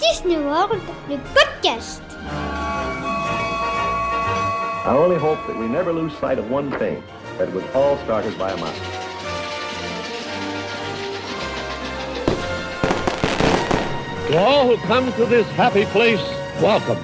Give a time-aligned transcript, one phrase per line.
[0.00, 0.80] Disney World,
[1.10, 2.00] le podcast.
[4.86, 7.02] I only hope that we never lose sight of one thing,
[7.36, 8.80] that it was all started by a mouse.
[14.28, 16.22] To all who come to this happy place,
[16.62, 16.98] welcome.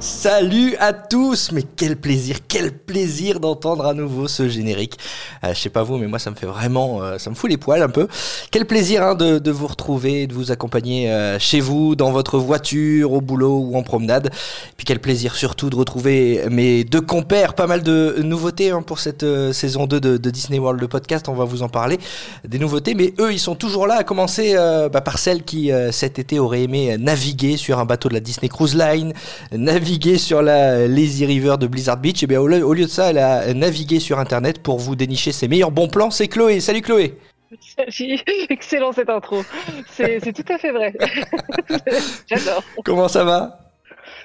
[0.00, 4.98] Salut à tous, mais quel plaisir, quel plaisir d'entendre à nouveau ce générique.
[5.44, 7.50] Euh, je sais pas vous, mais moi ça me fait vraiment, euh, ça me fout
[7.50, 8.08] les poils un peu.
[8.50, 13.12] Quel plaisir hein, de, vous retrouver, de vous accompagner euh, chez vous, dans votre voiture,
[13.12, 14.30] au boulot ou en promenade.
[14.76, 18.98] Puis quel plaisir surtout de retrouver mes deux compères, pas mal de nouveautés hein, pour
[18.98, 21.98] cette saison 2 de, Disney World, le podcast, on va vous en parler,
[22.46, 24.54] des nouveautés, mais eux ils sont toujours là, à commencer
[24.92, 28.48] bah, par celle qui cet été aurait aimé naviguer sur un bateau de la Disney
[28.48, 29.12] Cruise Line,
[29.52, 33.18] naviguer sur la Lazy River de Blizzard Beach, et bien au lieu de ça, elle
[33.18, 36.10] a navigué sur Internet pour vous dénicher ses meilleurs bons plans.
[36.10, 36.60] C'est Chloé.
[36.60, 37.14] Salut Chloé.
[37.60, 38.18] Salut,
[38.50, 39.42] excellent cette intro.
[39.90, 40.94] C'est tout à fait vrai.
[42.26, 42.62] J'adore.
[42.84, 43.60] Comment ça va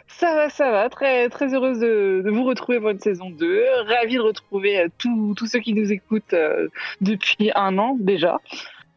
[0.08, 0.90] ça va, ça va.
[0.90, 3.64] Très, très heureuse de, de, vous retrouver pour une saison 2.
[3.88, 6.68] Ravie de retrouver tous ceux qui nous écoutent euh,
[7.02, 8.40] depuis un an déjà.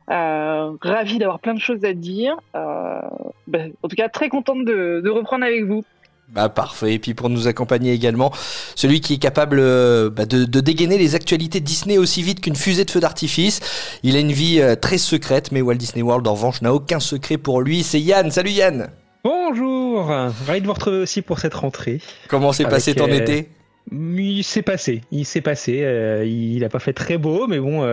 [0.09, 2.37] Euh, ravie d'avoir plein de choses à dire.
[2.55, 3.01] Euh,
[3.47, 5.85] ben, en tout cas, très contente de, de reprendre avec vous.
[6.29, 6.95] Bah parfait.
[6.95, 8.33] Et puis pour nous accompagner également,
[8.75, 12.57] celui qui est capable euh, bah, de, de, dégainer les actualités Disney aussi vite qu'une
[12.57, 13.61] fusée de feu d'artifice.
[14.03, 16.99] Il a une vie euh, très secrète, mais Walt Disney World en revanche n'a aucun
[16.99, 17.85] secret pour lui.
[17.85, 18.33] C'est Yann.
[18.33, 18.89] Salut Yann.
[19.23, 20.07] Bonjour.
[20.07, 22.01] Ravi de vous retrouver aussi pour cette rentrée.
[22.29, 23.49] Comment s'est passé ton euh, été?
[23.93, 25.03] Il s'est passé.
[25.13, 26.25] Il s'est passé.
[26.27, 27.87] Il n'a pas fait très beau, mais bon.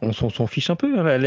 [0.00, 0.98] on s'en fiche un peu.
[0.98, 1.18] Hein.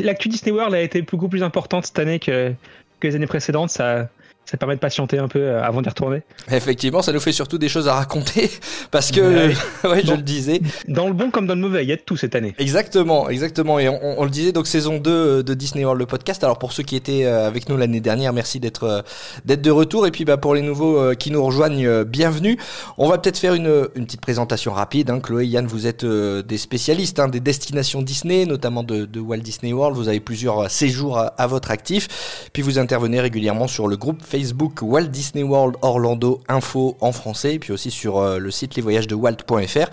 [0.00, 2.52] L'actu Disney World a été beaucoup plus importante cette année que,
[3.00, 3.68] que les années précédentes.
[3.68, 4.08] Ça,
[4.46, 6.22] ça permet de patienter un peu euh, avant d'y retourner.
[6.50, 8.48] Effectivement, ça nous fait surtout des choses à raconter
[8.92, 9.48] parce que,
[9.88, 10.60] ouais, je le disais.
[10.86, 12.54] Dans le bon comme dans le mauvais, il y a de tout cette année.
[12.58, 13.80] Exactement, exactement.
[13.80, 16.44] Et on, on le disait, donc saison 2 euh, de Disney World, le podcast.
[16.44, 19.04] Alors pour ceux qui étaient euh, avec nous l'année dernière, merci d'être
[19.44, 20.06] d'être de retour.
[20.06, 22.56] Et puis bah, pour les nouveaux qui nous rejoignent, bienvenue.
[22.98, 25.10] On va peut-être faire une, une petite présentation rapide.
[25.10, 25.18] Hein.
[25.18, 29.72] Chloé, Yann, vous êtes des spécialistes hein, des destinations Disney, notamment de, de, Walt Disney
[29.72, 29.96] World.
[29.96, 32.48] Vous avez plusieurs séjours à, à votre actif.
[32.52, 34.35] Puis vous intervenez régulièrement sur le groupe Facebook
[34.82, 39.90] Walt Disney World Orlando Info en français, et puis aussi sur euh, le site lesvoyagesdewalt.fr.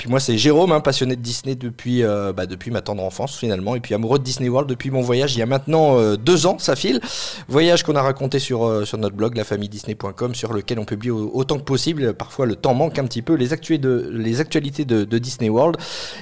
[0.00, 3.36] Puis moi, c'est Jérôme, hein, passionné de Disney depuis, euh, bah, depuis ma tendre enfance
[3.36, 6.16] finalement, et puis amoureux de Disney World depuis mon voyage il y a maintenant euh,
[6.16, 7.02] deux ans, ça file.
[7.48, 11.58] Voyage qu'on a raconté sur, euh, sur notre blog, lafamille-disney.com, sur lequel on publie autant
[11.58, 12.14] que possible.
[12.14, 15.50] Parfois, le temps manque un petit peu, les, actualités de, les actualités de, de Disney
[15.50, 15.76] World.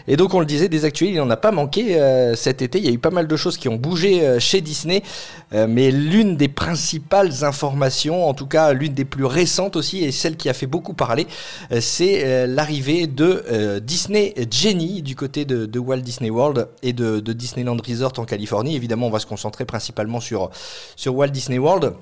[0.08, 1.96] Et donc, on le disait, des actualités, il n'en a pas manqué
[2.34, 2.78] cet été.
[2.78, 5.04] Il y a eu pas mal de choses qui ont bougé chez Disney,
[5.52, 10.36] mais l'une des principales informations, en tout cas l'une des plus récentes aussi, et celle
[10.36, 11.28] qui a fait beaucoup parler,
[11.80, 13.44] c'est l'arrivée de
[13.80, 18.76] Disney Genie du côté de, Walt Disney World et de, de, Disneyland Resort en Californie.
[18.76, 20.50] Évidemment, on va se concentrer principalement sur,
[20.96, 21.94] sur Walt Disney World.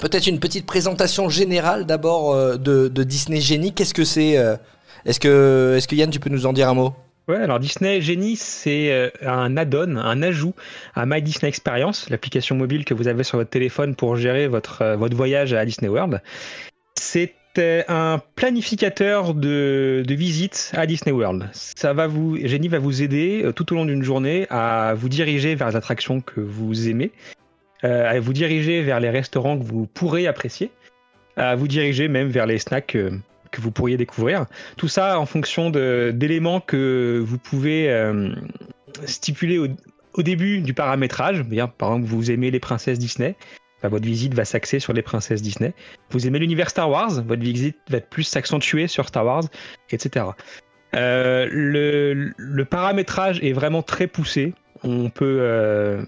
[0.00, 3.72] Peut-être une petite présentation générale d'abord euh, de, Disney Genie.
[3.74, 4.56] Qu'est-ce que c'est euh,
[5.04, 6.94] Est-ce que, est que Yann, tu peux nous en dire un mot?
[7.28, 10.54] Ouais, alors Disney Genie, c'est euh, un add-on, un ajout
[10.94, 14.96] à My Disney Experience, l'application mobile que vous avez sur votre téléphone pour gérer votre,
[14.96, 16.20] votre voyage à Disney World.
[16.98, 21.48] C'est un planificateur de, de visites à Disney World.
[21.52, 25.08] Ça va vous, Jenny va vous aider euh, tout au long d'une journée à vous
[25.08, 27.10] diriger vers les attractions que vous aimez,
[27.84, 30.70] euh, à vous diriger vers les restaurants que vous pourrez apprécier,
[31.36, 33.10] à vous diriger même vers les snacks euh,
[33.50, 34.46] que vous pourriez découvrir.
[34.76, 37.94] Tout ça en fonction d'éléments que vous pouvez
[39.04, 41.44] stipuler au, début du paramétrage.
[41.76, 43.36] Par exemple, vous aimez les princesses Disney,
[43.88, 45.74] Votre visite va s'axer sur les princesses Disney.
[46.10, 49.44] Vous aimez l'univers Star Wars, votre visite va plus s'accentuer sur Star Wars,
[49.90, 50.26] etc.
[50.94, 54.54] Euh, le, paramétrage est vraiment très poussé.
[54.82, 56.02] On peut euh,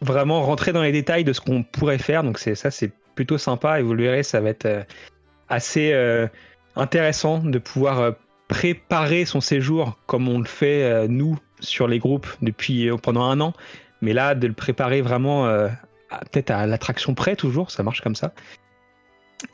[0.00, 2.22] vraiment rentrer dans les détails de ce qu'on pourrait faire.
[2.22, 3.80] Donc ça, c'est plutôt sympa.
[3.80, 4.82] Et vous le verrez, ça va être euh,
[5.48, 5.94] assez
[6.74, 8.14] intéressant de pouvoir
[8.48, 13.54] préparer son séjour comme on le fait nous sur les groupes depuis pendant un an.
[14.02, 15.48] Mais là, de le préparer vraiment
[16.08, 18.32] peut-être à l'attraction près toujours, ça marche comme ça.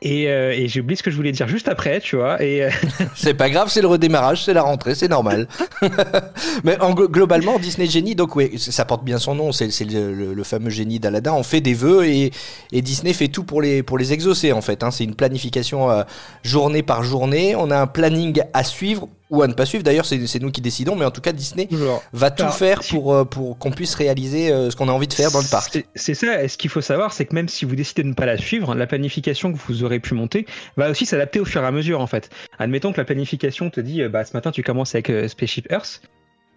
[0.01, 2.37] Et, euh, et j'ai oublié ce que je voulais dire juste après, tu vois.
[2.41, 2.69] Euh...
[3.15, 5.47] c'est pas grave, c'est le redémarrage, c'est la rentrée, c'est normal.
[6.63, 10.69] Mais en, globalement, Disney Genie, donc oui, ça porte bien son nom, c'est le, fameux
[10.69, 11.33] génie d'Aladin.
[11.33, 12.31] On fait des vœux et,
[12.71, 14.83] Disney fait tout pour les pour les exaucer en fait.
[14.83, 14.91] Hein.
[14.91, 16.03] C'est une planification euh,
[16.43, 17.55] journée par journée.
[17.55, 19.83] On a un planning à suivre ou à ne pas suivre.
[19.83, 22.03] D'ailleurs, c'est nous qui décidons, mais en tout cas, Disney Genre.
[22.13, 22.93] va tout Alors, faire si...
[22.93, 25.49] pour, euh, pour qu'on puisse réaliser euh, ce qu'on a envie de faire dans le
[25.49, 25.83] parc.
[25.95, 26.43] C'est ça.
[26.43, 28.37] Et ce qu'il faut savoir, c'est que même si vous décidez de ne pas la
[28.37, 30.45] suivre, la planification que vous aurez pu monter
[30.77, 32.29] va aussi s'adapter au fur et à mesure, en fait.
[32.59, 36.03] Admettons que la planification te dit, bah, ce matin, tu commences avec euh, Spaceship Earth,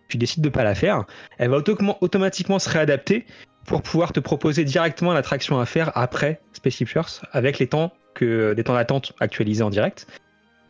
[0.08, 1.04] tu décides de pas la faire,
[1.38, 3.24] elle va auto automatiquement se réadapter
[3.66, 8.52] pour pouvoir te proposer directement l'attraction à faire après Spaceship Earth avec les temps que
[8.54, 10.06] des temps d'attente actualisés en direct.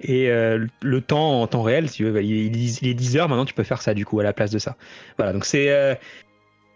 [0.00, 2.46] Et euh, le temps en temps réel, si tu veux, bah, il,
[2.86, 4.76] est 10 heures, maintenant tu peux faire ça du coup à la place de ça.
[5.16, 5.94] Voilà, donc c'est euh,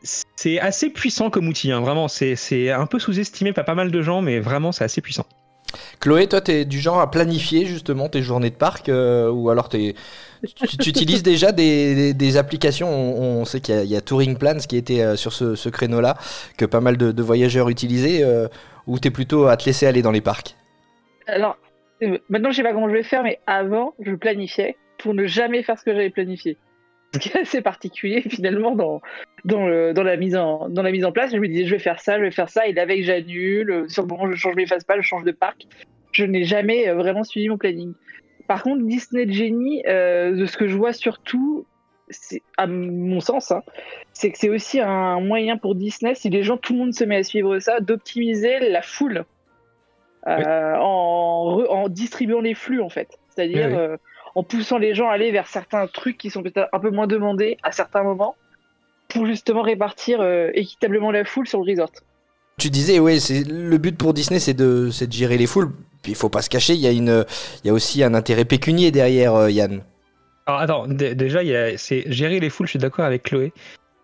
[0.03, 2.09] c'est assez puissant comme outil, hein, vraiment.
[2.09, 5.27] C'est c'est un peu sous-estimé par pas mal de gens, mais vraiment c'est assez puissant.
[6.01, 9.69] Chloé, toi, t'es du genre à planifier justement tes journées de parc euh, ou alors
[9.69, 9.95] t'es,
[10.57, 12.89] tu, tu utilises déjà des, des- des applications.
[12.89, 15.55] On, on sait qu'il y, a- il y a Touring Plans qui était sur ce,
[15.55, 16.17] ce créneau-là,
[16.57, 18.49] que pas mal de, de voyageurs utilisaient, euh,
[18.87, 20.57] ou t'es plutôt à te laisser aller dans les parcs?
[21.29, 21.57] Alors,
[22.29, 25.63] maintenant, je sais pas comment je vais faire, mais avant, je planifiais pour ne jamais
[25.63, 26.57] faire ce que j'avais planifié.
[27.13, 29.01] Ce qui est assez particulier finalement dans,
[29.45, 30.69] la mise en,
[31.13, 31.33] place.
[31.33, 33.71] Je me disais, je vais faire ça, je vais faire ça, et la veille, j'annule.
[33.71, 35.67] Euh, Sur le moment, je change mes pas, je change de parc.
[36.13, 37.95] Je n'ai jamais euh, vraiment suivi mon planning.
[38.47, 41.67] Par contre, Disney Genie, euh, de ce que je vois surtout,
[42.57, 43.63] à mon sens, hein,
[44.13, 47.05] c'est que c'est aussi un moyen pour Disney, si les gens, tout le monde se
[47.05, 49.25] met à suivre ça, d'optimiser la foule
[50.27, 53.19] euh, en, re- en distribuant les flux en fait.
[53.35, 53.79] C'est-à-dire Oui, oui.
[53.79, 53.97] euh,
[54.35, 57.07] en poussant les gens à aller vers certains trucs qui sont peut-être un peu moins
[57.07, 58.37] demandés à certains moments
[59.09, 61.91] pour justement répartir euh, équitablement la foule sur le resort.
[62.59, 65.73] Tu disais, oui, c'est le but pour Disney, c'est de, gérer les foules.
[66.03, 67.25] Puis il faut pas se cacher, il y a une,
[67.65, 69.83] il y a aussi un intérêt pécunier derrière, euh, Yann.
[70.47, 71.41] Alors attends, dé- déjà,
[71.77, 73.53] c'est gérer les foules, je suis d'accord avec Chloé.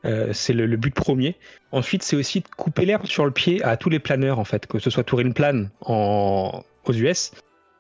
[0.07, 1.35] Euh, c'est le, but premier.
[1.73, 4.67] Ensuite, c'est aussi de couper l'herbe sur le pied à tous les planeurs, en fait,
[4.67, 7.33] que ce soit Touring Plan aux US,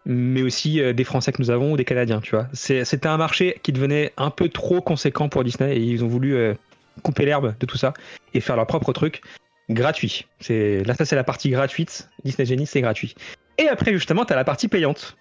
[0.04, 2.48] mais aussi euh, des Français que nous avons ou des Canadiens, tu vois.
[2.52, 6.34] C'était un marché qui devenait un peu trop conséquent pour Disney et ils ont voulu
[6.34, 6.54] euh,
[7.02, 7.94] couper l'herbe de tout ça
[8.34, 9.22] et faire leur propre truc
[9.70, 10.26] gratuit.
[10.48, 12.08] Là, ça, c'est la partie gratuite.
[12.24, 13.14] Disney Genie, c'est gratuit.
[13.58, 15.16] Et après, justement, tu as la partie payante.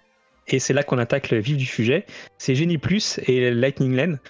[0.48, 2.06] Et c'est là qu'on attaque le vif du sujet.
[2.38, 4.20] C'est Genie Plus et Lightning Lane.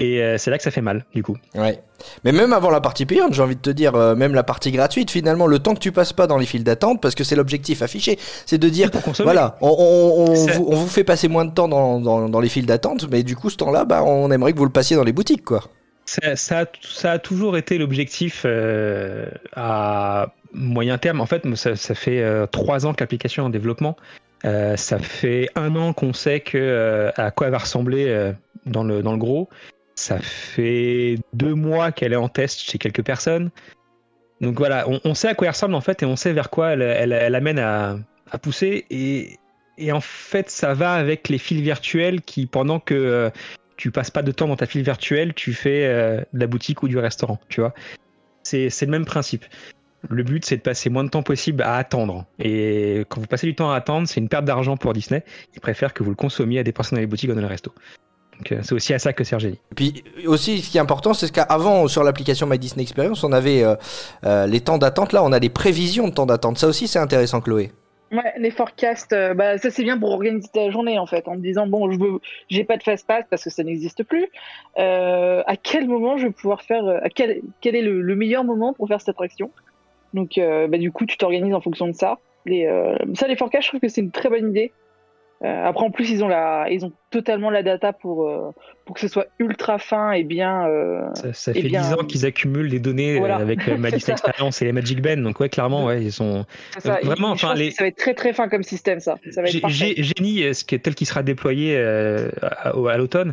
[0.00, 1.36] Et euh, c'est là que ça fait mal, du coup.
[1.54, 1.78] Ouais.
[2.24, 4.72] Mais même avant la partie payante, j'ai envie de te dire, euh, même la partie
[4.72, 7.36] gratuite, finalement, le temps que tu passes pas dans les files d'attente, parce que c'est
[7.36, 9.26] l'objectif affiché, c'est de dire, pour consommer.
[9.26, 12.28] voilà, on, on- on C'est- vous, on vous fait passer moins de temps dans, dans,
[12.30, 14.70] dans les files d'attente, mais du coup, ce temps-là, bah, on aimerait que vous le
[14.72, 15.64] passiez dans les boutiques, quoi.
[16.06, 21.20] Ça, ça a, ça a toujours été l'objectif euh, à moyen terme.
[21.20, 23.96] En fait, ça, ça fait euh, trois ans que l'application est en développement.
[24.44, 28.32] Euh, ça fait un an qu'on sait que, euh, à quoi elle va ressembler euh,
[28.66, 29.48] dans, le, dans le gros.
[30.00, 33.50] Ça fait deux mois qu'elle est en test chez quelques personnes.
[34.40, 36.70] Donc voilà, on, sait à quoi elle ressemble en fait et on sait vers quoi
[36.70, 37.98] elle, amène à,
[38.40, 38.86] pousser.
[38.88, 43.28] Et, en fait, ça va avec les fils virtuels qui, pendant que euh,
[43.76, 46.82] tu passes pas de temps dans ta file virtuelle, tu fais euh, de la boutique
[46.82, 47.74] ou du restaurant, tu vois.
[48.42, 49.44] C'est le même principe.
[50.08, 52.24] Le but, c'est de passer moins de temps possible à attendre.
[52.38, 55.22] Et quand vous passez du temps à attendre, c'est une perte d'argent pour Disney.
[55.54, 57.74] Ils préfèrent que vous le consommiez à dépenser dans les boutiques ou dans les restos.
[58.40, 59.58] Donc euh, c'est aussi à ça que sert Genie.
[59.72, 63.32] Et puis aussi, ce qui est important, c'est qu'avant, sur l'application My Disney Experience, on
[63.32, 63.76] avait euh,
[64.24, 65.12] euh, les temps d'attente.
[65.12, 66.56] Là, on a des prévisions de temps d'attente.
[66.56, 67.70] Ça aussi, c'est intéressant, Chloé.
[68.12, 71.36] Ouais, les forecasts, euh, bah, ça c'est bien pour organiser ta journée en fait, en
[71.36, 74.26] me disant bon, je veux, j'ai pas de fast pass parce que ça n'existe plus.
[74.78, 78.16] Euh, à quel moment je vais pouvoir faire, euh, à quel, quel est le, le
[78.16, 79.52] meilleur moment pour faire cette attraction
[80.12, 82.18] Donc, euh, bah, du coup, tu t'organises en fonction de ça.
[82.46, 84.72] Les, euh, ça, les forecasts, je trouve que c'est une très bonne idée.
[85.42, 88.50] Euh, après, en plus, ils ont la, ils ont totalement la data pour euh,
[88.84, 90.68] pour que ce soit ultra fin et bien.
[90.68, 93.36] euh, Ça, ça fait bien, 10 ans qu'ils accumulent des données voilà.
[93.36, 94.12] avec euh, ça.
[94.12, 95.22] Experience et les Magic Ben.
[95.22, 96.44] Donc ouais, clairement, ouais, ils sont.
[96.78, 96.98] ça.
[97.02, 99.16] Vraiment, enfin, les- ça va être très très fin comme système, ça.
[99.30, 103.32] Ça va être Génie, ce qui est tel qu'il sera déployé euh, à, à l'automne,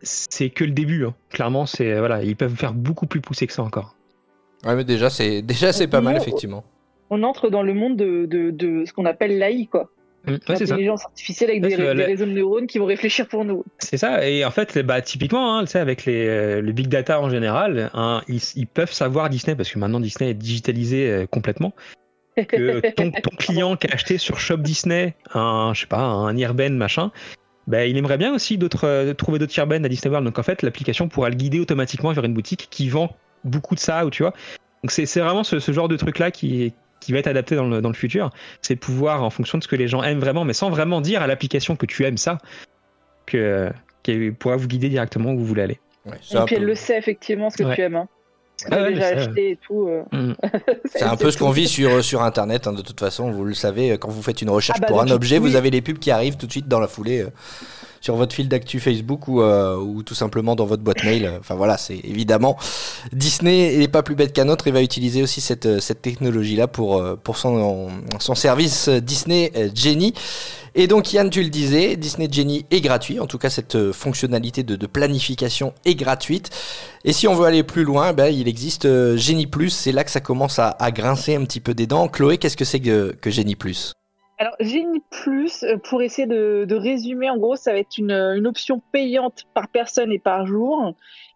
[0.00, 1.04] c'est que le début.
[1.04, 1.14] hein.
[1.30, 3.94] Clairement, c'est voilà, ils peuvent faire beaucoup plus poussé que ça encore.
[4.64, 6.64] Ouais, mais déjà, c'est déjà c'est pas mal, effectivement.
[7.10, 9.90] On entre dans le monde de, de, de ce qu'on appelle l'AI, quoi.
[10.26, 10.64] Mm, ouais, ça.
[10.64, 13.64] L'intelligence artificielle avec des, réseaux de neurones qui vont réfléchir pour nous.
[13.78, 14.28] C'est ça.
[14.28, 18.22] Et en fait, bah, typiquement, hein, avec les, euh, le big data en général, hein,
[18.28, 21.72] ils, ils peuvent savoir Disney parce que maintenant Disney est digitalisé euh, complètement.
[22.36, 26.36] Que ton, ton client qui a acheté sur Shop Disney un, je sais pas, un
[26.36, 27.10] Earben machin,
[27.66, 30.26] bah, il aimerait bien aussi d'autres, euh, trouver d'autres Earben à Disney World.
[30.26, 33.80] Donc en fait, l'application pourra le guider automatiquement vers une boutique qui vend beaucoup de
[33.80, 34.34] ça, ou tu vois.
[34.82, 37.66] Donc c'est, vraiment ce, ce genre de truc là qui, qui va être adapté dans
[37.66, 38.30] le, dans le futur.
[38.62, 41.00] C'est de pouvoir, en fonction de ce que les gens aiment vraiment, mais sans vraiment
[41.00, 42.38] dire à l'application que tu aimes ça,
[43.26, 43.70] que,
[44.02, 45.80] qu'elle pourra vous guider directement où vous voulez aller.
[46.06, 47.74] Ouais, Et puis elle le sait effectivement ce que Ouais.
[47.74, 47.96] tu aimes.
[47.96, 48.08] Hein.
[48.56, 49.88] Ce que Ah tu as ouais, déjà acheté et tout.
[49.88, 50.02] euh.
[50.12, 50.34] Mm.
[50.84, 53.54] C'est un peu ce qu'on vit sur, sur Internet, hein, de toute façon, vous le
[53.54, 55.48] savez, quand vous faites une recherche Ah bah, pour un objet, oui.
[55.50, 57.30] vous avez les pubs qui arrivent tout de suite dans la foulée euh,
[58.00, 61.30] sur votre fil d'actu Facebook ou, euh, ou tout simplement dans votre boîte mail.
[61.38, 62.56] Enfin voilà, c'est évidemment
[63.12, 66.98] Disney n'est pas plus bête qu'un autre et va utiliser aussi cette, cette technologie-là pour,
[66.98, 70.14] euh, son, service Disney Genie.
[70.74, 73.92] Et donc Yann, tu le disais, Disney Genie est gratuit, en tout cas cette euh,
[73.92, 76.50] fonctionnalité de, planification est gratuite.
[77.04, 80.04] Et si on veut aller plus loin, ben, il existe euh, Genie Plus, c'est là
[80.04, 82.08] que ça commence à, à, grincer un petit peu des dents.
[82.08, 83.94] Chloé, qu'est-ce que c'est que, que Genie Plus?
[84.40, 88.10] Alors, Genie Plus, euh, pour essayer de, de, résumer, en gros, ça va être une,
[88.10, 90.94] une, option payante par personne et par jour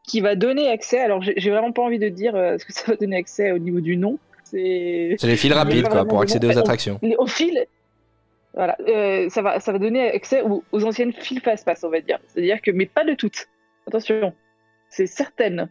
[0.08, 1.00] qui va donner accès.
[1.00, 3.80] Alors, j'ai vraiment pas envie de dire ce que ça va donner accès au niveau
[3.80, 4.18] du nom.
[4.42, 6.98] C'est les fils rapides, quoi, pour accéder aux attractions.
[7.02, 7.66] Au, au fil,
[8.54, 12.00] voilà, euh, ça, va, ça va donner accès aux, aux anciennes files fast-pass, on va
[12.00, 12.18] dire.
[12.28, 13.48] C'est-à-dire que, mais pas de toutes.
[13.86, 14.32] Attention,
[14.88, 15.68] c'est certaines.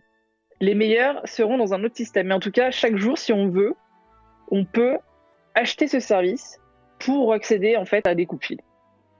[0.59, 2.27] Les meilleures seront dans un autre système.
[2.27, 3.73] Mais en tout cas, chaque jour, si on veut,
[4.51, 4.97] on peut
[5.55, 6.59] acheter ce service
[7.05, 8.61] pour accéder en fait à des coups de fil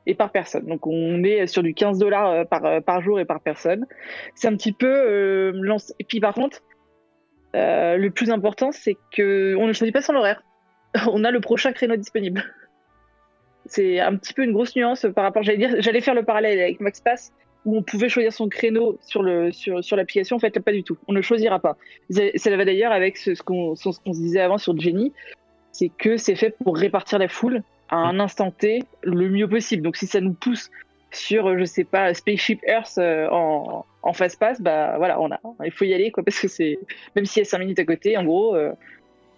[0.06, 0.66] et par personne.
[0.66, 3.86] Donc on est sur du 15 dollars euh, par, euh, par jour et par personne.
[4.36, 5.78] C'est un petit peu euh.
[6.00, 6.62] Et puis par contre,
[7.56, 10.44] euh, le plus important, c'est que on ne choisit pas son horaire.
[11.12, 12.44] On a le prochain créneau disponible.
[13.66, 15.42] C'est un petit peu une grosse nuance par rapport.
[15.42, 17.32] J'allais faire le parallèle avec MaxPass
[17.66, 20.36] où on pouvait choisir son créneau sur l'application.
[20.36, 20.98] En fait, pas du tout.
[21.08, 21.78] On ne choisira pas.
[22.10, 25.14] Va d'ailleurs avec ce qu'on se disait avant sur Jenny,
[25.74, 29.84] c'est que c'est fait pour répartir la foule à un instant T le mieux possible.
[29.84, 30.72] Donc si ça nous pousse
[31.12, 35.40] sur je sais pas Spaceship Earth euh, en en fast pass, bah voilà, on a
[35.66, 36.80] il faut y aller quoi parce que c'est
[37.16, 38.56] même s'il y a 5 minutes à côté, en gros.
[38.56, 38.72] Euh,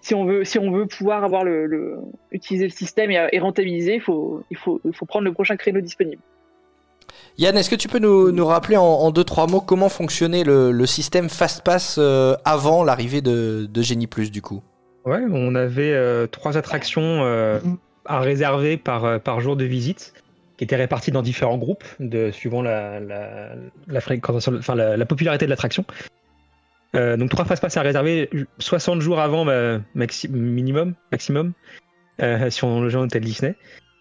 [0.02, 1.98] si on veut, si on veut pouvoir avoir le, le
[2.32, 5.56] utiliser le système et, et rentabiliser, il faut, il, faut, il faut prendre le prochain
[5.56, 6.22] créneau disponible.
[7.40, 10.44] Yann, est-ce que tu peux nous, nous rappeler en, en, deux trois mots comment fonctionnait
[10.44, 14.62] le, le système FastPass euh, avant l'arrivée de, de Genie Plus du coup?
[15.06, 17.60] Ouais, on avait euh, trois attractions euh,
[18.06, 20.14] à réserver par, par jour de visite
[20.58, 23.50] qui étaient réparties dans différents groupes de, suivant la, la,
[24.30, 25.86] enfin, la, la popularité de l'attraction.
[26.96, 29.80] Euh, donc trois fast pass à réserver 60 jours avant bah,
[30.30, 31.54] minimum, maximum,
[32.22, 33.56] euh, si on logeait en hôtel Disney.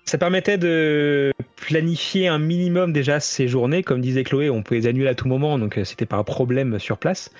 [0.05, 3.83] Ça permettait de planifier un minimum déjà ces journées.
[3.83, 6.25] Comme disait Chloé, on pouvait les annuler à tout moment, donc euh, c'était pas un
[6.25, 7.31] problème sur place.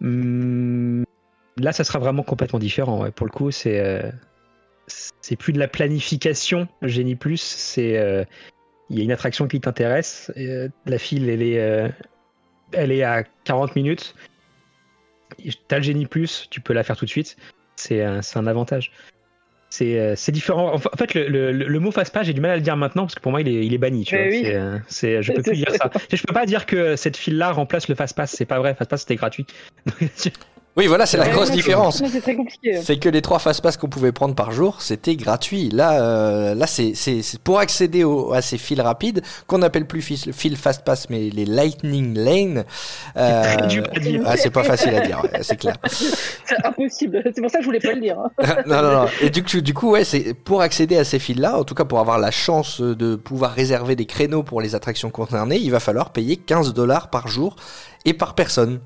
[0.00, 1.04] Hum,
[1.58, 3.02] là, ça sera vraiment complètement différent.
[3.02, 3.10] Ouais.
[3.10, 4.10] Pour le coup, c'est euh,
[4.86, 8.26] c'est plus de la planification Génie Plus, c'est
[8.90, 11.92] il y a une attraction qui t'intéresse, la file elle est
[12.72, 14.14] elle est à 40 minutes
[15.68, 17.36] t'as le génie plus, tu peux la faire tout de suite.
[17.76, 18.92] C'est un, un avantage.
[19.70, 20.74] C'est différent.
[20.74, 23.02] En fait, le, le, le mot face page, j'ai du mal à le dire maintenant
[23.02, 24.04] parce que pour moi, il est, il est banni.
[24.04, 24.26] Tu vois.
[24.26, 24.46] Oui.
[24.88, 25.90] c'est je peux plus dire ça.
[26.10, 28.34] Je peux pas dire que cette file-là remplace le fast pass.
[28.34, 28.74] C'est pas vrai.
[28.74, 29.46] Fast pass, c'était gratuit.
[30.78, 32.00] Oui, voilà, c'est la grosse différence.
[32.06, 32.80] C'est très compliqué.
[32.82, 35.70] C'est que les trois fast pass qu'on pouvait prendre par jour, c'était gratuit.
[35.70, 36.94] Là, euh, là, c'est
[37.42, 41.30] pour accéder au, à ces fils rapides qu'on appelle plus fil, fil fast pass, mais
[41.30, 42.64] les lightning lane.
[43.16, 44.20] Euh, c'est.
[44.24, 45.74] Ah, c'est pas facile à dire, ouais, c'est clair.
[45.88, 47.22] c'est impossible.
[47.34, 48.16] C'est pour ça que je voulais pas le dire.
[48.20, 48.46] Hein.
[48.66, 49.06] non, non, non.
[49.20, 51.86] Et du coup, du coup, ouais, c'est pour accéder à ces fils-là, en tout cas
[51.86, 55.80] pour avoir la chance de pouvoir réserver des créneaux pour les attractions concernées, il va
[55.80, 57.56] falloir payer 15 dollars par jour
[58.04, 58.78] et par personne.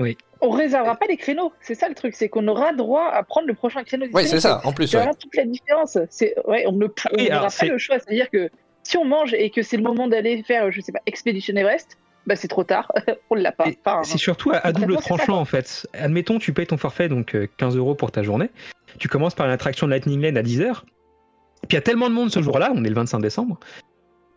[0.00, 1.52] Oui on réservera pas les créneaux.
[1.60, 4.06] C'est ça le truc, c'est qu'on aura droit à prendre le prochain créneau.
[4.12, 4.86] Oui, c'est ça, en plus.
[4.86, 5.10] C'est ouais.
[5.18, 5.98] toute la différence.
[6.10, 6.86] C'est, ouais, on ne
[7.16, 7.98] oui, n'aura pas le choix.
[7.98, 8.50] C'est-à-dire que
[8.82, 11.98] si on mange et que c'est le moment d'aller faire, je sais pas, Expedition Everest,
[12.26, 12.90] bah c'est trop tard,
[13.30, 13.66] on l'a pas.
[13.84, 15.86] Enfin, c'est surtout à, à double tranchant en fait.
[15.92, 18.50] Admettons, tu payes ton forfait, donc 15 euros pour ta journée.
[18.98, 20.82] Tu commences par une attraction de Lightning Lane à 10h.
[20.82, 23.58] Puis il y a tellement de monde ce jour-là, on est le 25 décembre,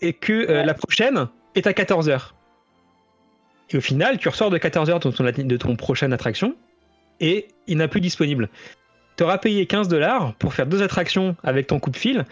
[0.01, 0.65] et que euh, ouais.
[0.65, 2.31] la prochaine est à 14h.
[3.69, 6.55] Et au final, tu ressors de 14h de ton, de ton prochaine attraction
[7.19, 8.49] et il n'a plus disponible.
[9.17, 12.25] Tu auras payé 15 dollars pour faire deux attractions avec ton coup de fil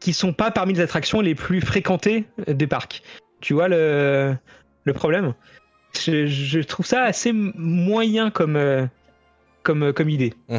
[0.00, 3.02] qui sont pas parmi les attractions les plus fréquentées des parcs.
[3.40, 4.36] Tu vois le,
[4.94, 5.34] problème?
[5.94, 8.86] Je, je, trouve ça assez moyen comme, euh,
[9.62, 10.34] comme, comme idée.
[10.48, 10.56] Mmh.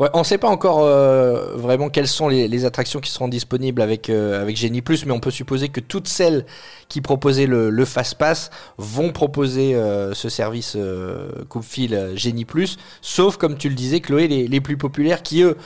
[0.00, 3.82] Ouais, on ne sait pas encore euh, vraiment quelles sont les, attractions qui seront disponibles
[3.82, 6.44] avec, euh, avec Genie Plus, mais on peut supposer que toutes celles
[6.88, 12.78] qui proposaient le, le Fast Pass vont proposer euh, ce service euh, coupe-fil Genie Plus,
[13.00, 15.56] sauf comme tu le disais, Chloé, les, plus populaires qui eux.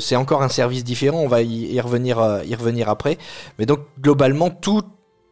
[0.00, 3.18] c'est encore un service différent, on va y, revenir, y revenir après.
[3.58, 4.82] Mais donc globalement, tout,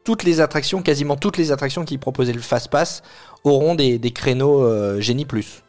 [0.04, 3.02] toutes les attractions, quasiment toutes les attractions qui proposaient le Fast Pass
[3.44, 5.63] auront des, des créneaux Genie Plus.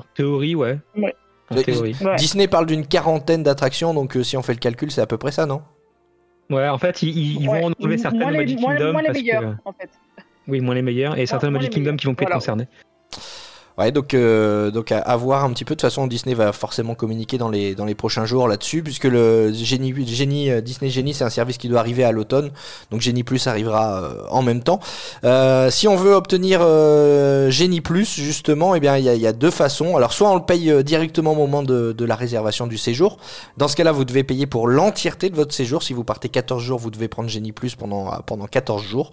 [0.00, 0.78] En théorie, ouais.
[0.96, 1.14] ouais.
[1.50, 1.96] En théorie.
[2.02, 2.16] Ouais.
[2.16, 5.18] Disney parle d'une quarantaine d'attractions, donc euh, si on fait le calcul, c'est à peu
[5.18, 5.62] près ça, non?
[6.48, 7.60] Ouais, en fait, ils, ils ouais.
[7.60, 8.84] vont enlever certaines Magic les, Kingdom.
[8.84, 9.56] Moins, moins les parce meilleurs, que...
[9.64, 9.90] en fait.
[10.48, 12.30] Oui, moins les meilleurs, et certaines Magic Kingdom qui vont voilà.
[12.30, 12.66] être concernées.
[13.80, 15.74] Ouais, donc euh, donc à, à voir un petit peu.
[15.74, 19.04] De toute façon, Disney va forcément communiquer dans les dans les prochains jours là-dessus, puisque
[19.04, 22.50] le Genie, Genie euh, Disney Genie, c'est un service qui doit arriver à l'automne.
[22.90, 24.80] Donc Genie Plus arrivera euh, en même temps.
[25.24, 29.50] Euh, si on veut obtenir euh, Genie Plus, justement, eh bien il y a, deux
[29.50, 29.96] façons.
[29.96, 33.16] Alors soit on le paye directement au moment de, de la réservation du séjour.
[33.56, 35.82] Dans ce cas-là, vous devez payer pour l'entièreté de votre séjour.
[35.82, 39.10] Si vous partez 14 jours, vous devez prendre Genie Plus pendant pendant 14 jours.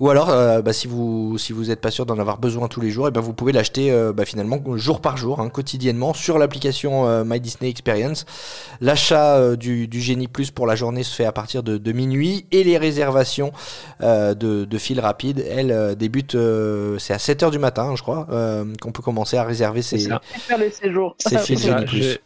[0.00, 2.80] Ou alors, euh, bah, si vous si vous êtes pas sûr d'en avoir besoin tous
[2.80, 6.14] les jours, et ben vous pouvez l'acheter euh, bah, finalement jour par jour, hein, quotidiennement
[6.14, 8.24] sur l'application euh, My Disney Experience.
[8.80, 11.92] L'achat euh, du, du Genie Plus pour la journée se fait à partir de, de
[11.92, 13.52] minuit et les réservations
[14.02, 17.94] euh, de, de fil rapide, elles euh, débutent, euh, c'est à 7 heures du matin,
[17.96, 20.20] je crois, euh, qu'on peut commencer à réserver séjours.
[21.18, 22.18] ses fils Genie Plus.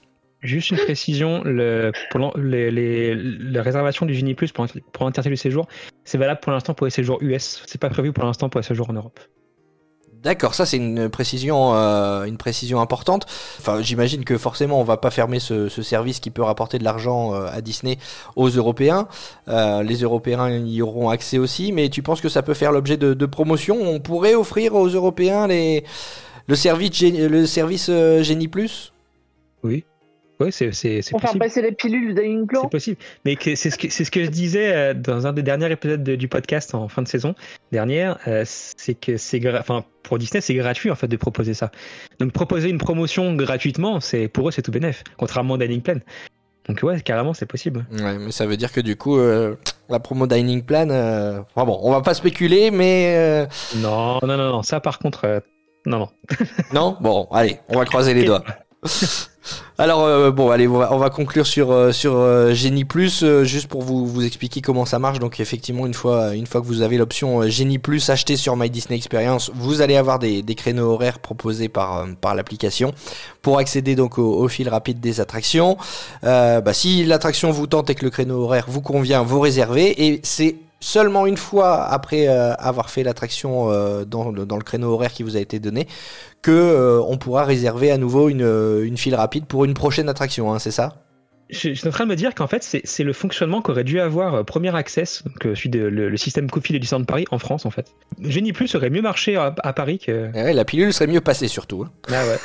[0.42, 5.04] Juste une précision, le, pour l'en- les, les, la réservation du Genie Plus pour, pour
[5.04, 5.68] l'entièreté du séjour,
[6.04, 7.62] c'est valable pour l'instant pour les séjours US.
[7.66, 9.20] C'est pas prévu pour l'instant pour les séjours en Europe.
[10.22, 13.26] D'accord, ça c'est une précision, euh, une précision importante.
[13.58, 16.84] Enfin, j'imagine que forcément on va pas fermer ce, ce service qui peut rapporter de
[16.84, 17.98] l'argent euh, à Disney
[18.36, 19.08] aux Européens.
[19.48, 22.96] Euh, les Européens y auront accès aussi, mais tu penses que ça peut faire l'objet
[22.96, 23.78] de, de promotion?
[23.80, 25.84] On pourrait offrir aux Européens les,
[26.46, 28.92] le service, le service Genie Plus?
[29.64, 29.84] Oui.
[30.40, 31.44] Oui, c'est c'est- c'est Pour faire possible.
[31.44, 32.62] passer les pilules Plan.
[32.62, 32.96] C'est possible.
[33.24, 35.70] Mais que- c'est ce, que- c'est ce que je disais euh, dans un des derniers
[35.70, 37.34] épisodes de- du podcast en fin de saison
[37.70, 38.18] dernière.
[38.26, 41.70] euh, c'est que c'est enfin pour Disney c'est gratuit en fait de proposer ça.
[42.18, 45.04] Donc proposer une promotion gratuitement, c'est pour eux c'est tout bénef.
[45.16, 45.96] Contrairement à Dining Plan.
[46.68, 47.86] Donc ouais, carrément c'est possible.
[47.92, 49.56] Ouais, mais ça veut dire que du coup, euh,
[49.88, 53.46] la promo Dining Plan, euh, enfin bon, on va pas spéculer, mais euh,
[53.76, 54.62] Non, non, non, non.
[54.62, 55.40] Ça par contre, euh,
[55.86, 56.08] non, non.
[56.72, 56.96] Non?
[57.00, 58.44] Bon, allez, on va croiser les doigts.
[59.78, 63.24] Alors euh, bon, allez, on va, on va conclure sur euh, sur euh, Genie Plus
[63.42, 65.18] juste pour vous vous expliquer comment ça marche.
[65.18, 68.70] Donc effectivement, une fois une fois que vous avez l'option Genie Plus achetée sur My
[68.70, 72.92] Disney Experience, vous allez avoir des, des créneaux horaires proposés par par l'application
[73.40, 75.76] pour accéder donc au, au fil rapide des attractions.
[76.22, 80.20] Bah, si l'attraction vous tente et que le créneau horaire vous convient, vous réservez et
[80.22, 84.92] c'est seulement une fois après euh, avoir fait l'attraction euh, dans, le, dans le créneau
[84.92, 85.86] horaire qui vous a été donné
[86.42, 90.52] que euh, on pourra réserver à nouveau une, une file rapide pour une prochaine attraction,
[90.52, 91.04] hein, c'est ça?
[91.50, 93.84] Je, je suis en train de me dire qu'en fait c'est c'est le fonctionnement qu'aurait
[93.84, 97.26] dû avoir euh, Premier Access, donc euh, celui de le, le système Coffee de Paris
[97.30, 97.94] en France en fait.
[98.20, 100.30] Genie Plus aurait mieux marché à, à Paris que.
[100.34, 101.84] Eh ouais, La pilule serait mieux passée surtout.
[101.84, 101.90] hein.
[102.10, 102.38] Ah ouais.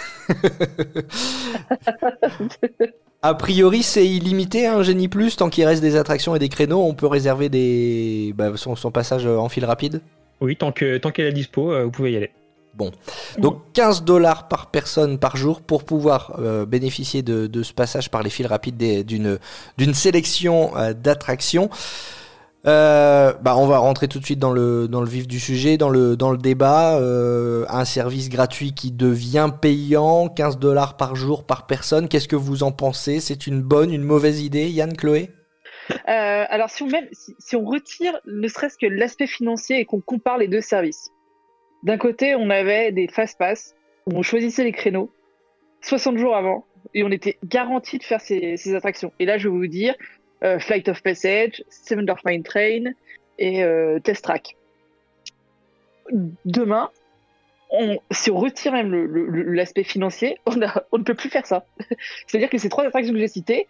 [3.23, 6.83] A priori, c'est illimité, un Génie Plus, tant qu'il reste des attractions et des créneaux,
[6.83, 10.01] on peut réserver des bah, son, son passage en file rapide.
[10.39, 12.31] Oui, tant que tant qu'elle est dispo, euh, vous pouvez y aller.
[13.39, 18.11] Donc 15 dollars par personne par jour pour pouvoir euh, bénéficier de, de ce passage
[18.11, 19.39] par les fils rapides des- d'une
[19.79, 21.71] d'une sélection euh, d'attractions.
[22.67, 25.77] Euh, bah on va rentrer tout de suite dans le dans le vif du sujet,
[25.77, 26.97] dans le débat.
[26.99, 32.09] Euh, un service gratuit qui devient payant, 15 dollars par jour par personne.
[32.09, 33.21] Qu'est-ce que vous en pensez?
[33.21, 35.31] C'est une bonne, une mauvaise idée, Yann, Chloé?
[35.89, 40.59] Euh, alors, si on, retire ne serait-ce que l'aspect financier et qu'on compare les deux
[40.59, 41.11] services,
[41.83, 43.75] d'un côté, on avait des fast-pass
[44.05, 45.09] où on choisissait les créneaux
[45.81, 49.13] 60 jours avant et on était garanti de faire ces, ces attractions.
[49.19, 49.95] Et là, je vais vous dire
[50.41, 52.93] Flight of Passage, Seven of Mine Train
[53.39, 54.55] et euh, Test Track.
[56.45, 56.89] Demain,
[58.11, 58.93] si on retire même
[59.53, 60.55] l'aspect financier, on,
[60.97, 61.65] ne peut plus faire ça.
[62.27, 63.67] C'est-à-dire que ces trois attractions que j'ai citées,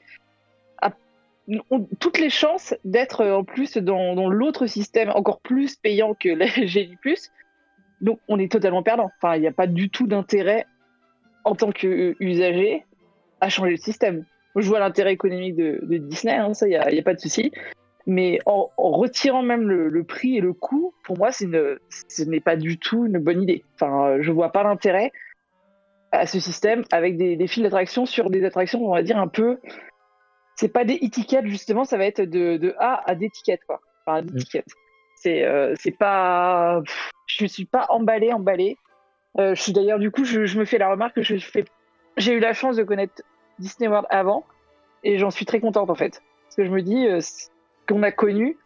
[1.69, 6.30] ont toutes les chances d'être euh, en plus dans, l'autre système encore plus payant que
[6.30, 6.47] la
[7.01, 7.32] Plus.
[8.01, 9.10] Donc on est totalement perdant.
[9.17, 10.65] Enfin, il n'y a pas du tout d'intérêt
[11.45, 12.86] en tant qu'usager
[13.39, 14.25] à changer le système.
[14.58, 17.52] Je vois l'intérêt économique de, de Disney, hein, ça, il n'y a, pas de souci.
[18.06, 22.24] Mais en, en retirant même le, le prix et le coût, pour moi, une, ce
[22.24, 23.63] n'est pas du tout une bonne idée.
[23.76, 25.12] Enfin, euh, je vois pas l'intérêt
[26.12, 29.28] à ce système avec des, des fils d'attraction sur des attractions, on va dire, un
[29.28, 29.60] peu
[30.58, 33.80] c'est pas des étiquettes justement, ça va être de, de A à d'étiquettes quoi.
[34.06, 34.26] Enfin.
[35.20, 38.78] C'est euh, c'est pas, pff, je suis pas emballée emballée.
[39.39, 41.65] Euh, je suis d'ailleurs du coup, je, je me fais la remarque que je fais,
[42.17, 43.24] j'ai eu la chance de connaître
[43.60, 44.43] Disney World avant
[45.04, 47.48] et j'en suis très contente en fait, parce que je me dis euh, ce
[47.88, 48.58] qu'on a connu,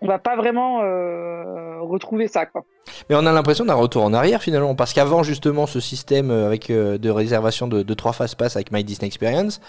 [0.00, 2.64] on va pas vraiment euh, retrouver ça quoi.
[3.10, 6.46] Mais on a l'impression d'un retour en arrière finalement, parce qu'avant justement ce système euh,
[6.46, 9.60] avec euh, de réservation de, de trois fast pass avec My Disney Experience,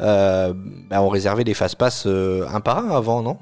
[0.00, 0.52] euh,
[0.90, 3.38] bah, on réservait les fast pass euh, un par un avant, non?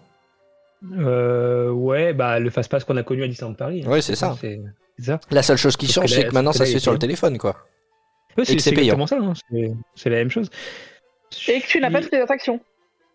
[0.98, 3.82] Euh, ouais, bah le fast pass qu'on a connu à Disneyland Paris.
[3.86, 3.90] hein.
[3.90, 4.36] Ouais, c'est ça.
[4.98, 5.18] Ça.
[5.30, 7.56] La seule chose qui change, c'est que maintenant ça se fait sur le téléphone, quoi.
[8.42, 9.18] C'est exactement ça.
[9.20, 9.32] hein.
[9.94, 10.50] C'est- la même chose.
[11.46, 12.60] Et que tu n'as pas toutes les attractions.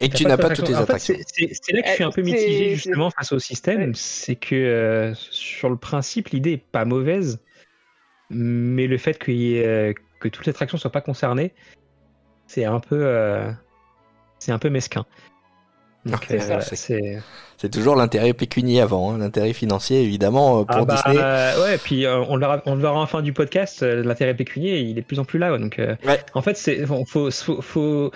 [0.02, 1.16] Et que tu n'as pas toutes les attractions.
[1.28, 3.82] c'est- là que je suis un peu Euh, mitigé c'est- justement face au système.
[3.90, 3.92] Ouais.
[3.96, 7.40] C'est que euh, sur le principe, l'idée est pas mauvaise.
[8.32, 11.52] mais le fait qu'il y ait, euh, que toutes les attractions soient pas concernées,
[12.46, 13.52] c'est un peu, euh,
[14.38, 15.04] c'est un peu mesquin.
[16.28, 20.86] C'est euh, voilà, c'est- toujours l'intérêt pécunier avant, hein, l'intérêt financier évidemment euh, pour Ah
[20.86, 21.22] bah, Disney.
[21.24, 24.02] euh, ouais, puis euh, on, le verra, on le verra en fin du podcast, euh,
[24.04, 25.52] l'intérêt pécunier, il est de plus en plus là.
[25.52, 26.20] ouais, donc, euh, Ouais.
[26.34, 28.12] en fait, c'est faut, faut- faut-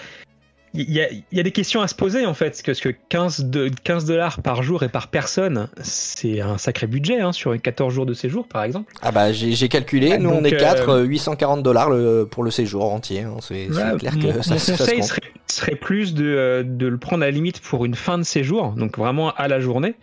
[0.74, 2.72] il y a, il y a des questions à se poser en fait, parce que,
[2.72, 7.20] parce que 15 de 15 dollars par jour et par personne, c'est un sacré budget
[7.22, 8.92] hein, sur 14 jours de séjour, par exemple.
[9.02, 12.50] Ah bah j'ai calculé, Ouais, nous on est 4, euh, 840 dollars le- pour le
[12.52, 13.22] séjour entier.
[13.22, 13.36] hein.
[13.42, 13.68] C'est
[14.00, 16.98] clair mon, que ça, mon ça se conseil serait, serait plus de, euh, de le
[16.98, 19.96] prendre à la limite pour une fin de séjour, donc vraiment à la journée.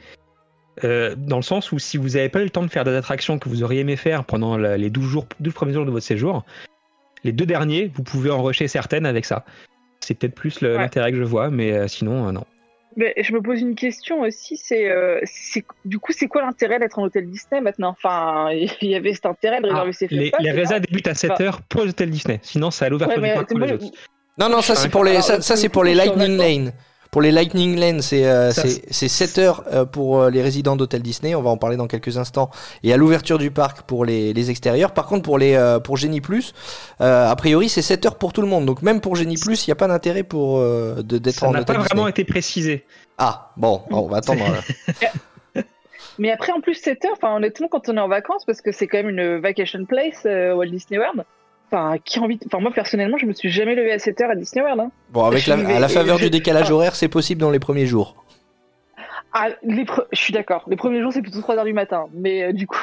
[0.85, 2.94] Euh, dans le sens où si vous n'avez pas eu le temps de faire des
[2.94, 5.90] attractions que vous auriez aimé faire pendant la- les 12, jours, 12 premiers jours de
[5.90, 6.44] votre séjour,
[7.22, 9.44] les deux derniers, vous pouvez en rusher certaines avec ça.
[10.00, 10.76] C'est peut-être plus Ouais.
[10.76, 12.44] l'intérêt que je vois, mais euh, sinon, euh, non.
[12.96, 16.80] Mais je me pose une question aussi, c'est euh, c'est- du coup c'est quoi l'intérêt
[16.80, 17.90] d'être en hôtel Disney maintenant?
[17.90, 21.12] Enfin, il y avait cet intérêt de Ah, réserver ses les, les résas débutent à
[21.14, 22.40] 7h pour les hôtels Disney.
[22.42, 23.84] Sinon, c'est à l'ouverture Ouais, du parc pour les autres.
[24.38, 26.36] Non non ça c'est pour les ça, c'est pour les Lightning.
[26.36, 26.72] Lane.
[27.11, 30.42] Pour les Lightning Lane, c'est euh, Ça, c'est c'est 7 heures euh, pour euh, les
[30.42, 32.51] résidents d'hôtel Disney, on va en parler dans quelques instants,
[32.85, 34.92] et à l'ouverture du parc pour les, les extérieurs.
[34.92, 36.55] Par contre, pour les euh, pour Genie Plus,
[37.01, 38.64] euh, a priori c'est 7 heures pour tout le monde.
[38.64, 41.49] Donc même pour Genie Plus, il n'y a pas d'intérêt pour euh, de- d'être Ça
[41.49, 42.85] en n'a hôtel pas vraiment été précisé.
[43.18, 44.44] Ah bon, on va attendre.
[46.18, 48.73] Mais après, en plus, 7 heures, enfin, honnêtement, quand on est en vacances, parce que
[48.73, 51.25] c'est quand même une vacation place, euh, Walt Disney World,
[51.72, 54.20] enfin, qui a envie de- Enfin, moi, personnellement, je me suis jamais levé à 7
[54.20, 54.80] heures à Disney World.
[54.80, 54.90] Hein.
[55.11, 56.74] Bon, avec la, à la faveur je- du décalage ah.
[56.74, 58.24] horaire, c'est possible dans les premiers jours.
[59.33, 60.64] Ah, les pre- je suis d'accord.
[60.68, 62.06] Les premiers jours, c'est plutôt 3 heures du matin.
[62.12, 62.78] Mais euh, du coup,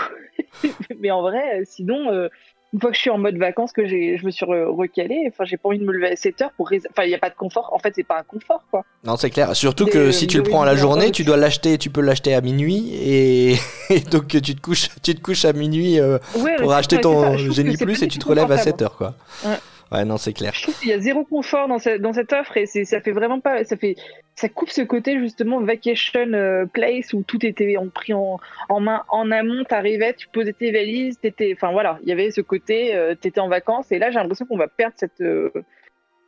[1.00, 2.30] mais en vrai, euh, sinon, euh,
[2.78, 5.24] une fois que je suis en mode vacances, que j'ai, je me suis re- recalé,
[5.28, 6.70] enfin, j'ai pas envie de me lever à 7 heures pour.
[6.92, 7.72] Enfin, il n'y a pas de confort.
[7.74, 8.86] En fait, c'est pas un confort, quoi.
[9.04, 9.56] Non, c'est clair.
[9.56, 12.02] Surtout Des- que si tu le prends à la journée, tu dois l'acheter, tu peux
[12.02, 13.54] l'acheter à minuit et,
[13.90, 17.36] et donc tu te couches, tu te couches à minuit euh, Ouais, pour acheter ton
[17.38, 18.78] c'est Plus et tu te relèves à confortable.
[18.78, 19.16] 7 heures quoi.
[19.44, 19.56] Ouais.
[19.91, 20.52] Ouais, non, c'est clair.
[20.54, 23.12] Je trouve qu'il y a zéro confort dans, cette- dans cette offre et ça fait
[23.13, 23.95] vraiment pas, ça fait,
[24.36, 28.38] ça coupe ce côté justement vacation euh, place où tout était en, pris en,
[28.69, 29.63] en main en amont.
[29.63, 33.39] T'arrivais, tu posais tes valises, t'étais, enfin voilà, il y avait ce côté, euh, t'étais
[33.39, 35.52] en vacances et là j'ai l'impression qu'on va perdre cette, euh,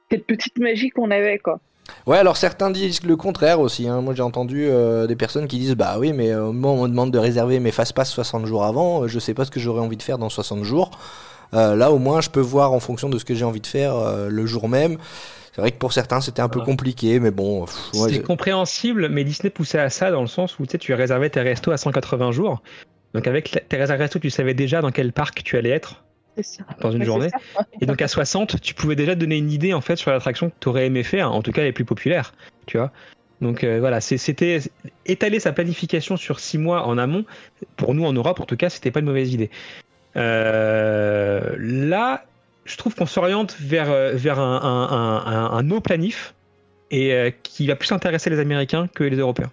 [0.10, 1.60] cette petite magie qu'on avait quoi.
[2.06, 3.88] Ouais, alors certains disent le contraire aussi.
[3.88, 4.02] hein.
[4.02, 6.88] Moi, j'ai entendu euh, des personnes qui disent Bah oui, mais euh, moi, on me
[6.88, 9.04] demande de réserver mes fast-pass 60 jours avant.
[9.04, 10.92] euh, Je sais pas ce que j'aurais envie de faire dans 60 jours.
[11.54, 13.68] Euh, là, au moins, je peux voir en fonction de ce que j'ai envie de
[13.68, 14.98] faire euh, le jour même.
[15.54, 17.64] C'est vrai que pour certains, c'était un peu compliqué, mais bon.
[17.64, 20.94] ouais, c'est compréhensible, mais Disney poussait à ça dans le sens où tu sais, tu
[20.94, 22.62] réservais tes restos à 180 jours.
[23.14, 26.04] Donc avec tes réserves restos, tu savais déjà dans quel parc tu allais être
[26.80, 27.30] dans une journée.
[27.82, 30.50] Et donc à 60, tu pouvais déjà te donner une idée en fait sur l'attraction
[30.50, 32.34] que tu aurais aimé faire, en tout cas les plus populaires,
[32.66, 32.92] tu vois.
[33.42, 34.60] Donc euh, voilà, c'était
[35.06, 37.26] étaler sa planification sur 6 mois en amont.
[37.78, 39.50] Pour nous en Europe, en tout cas, c'était pas une mauvaise idée.
[40.16, 42.24] Euh, là,
[42.66, 46.34] je trouve qu'on s'oriente vers, euh, vers un, un, un, un- no planif
[46.92, 49.52] et euh, qui va plus intéresser les Américains que les Européens.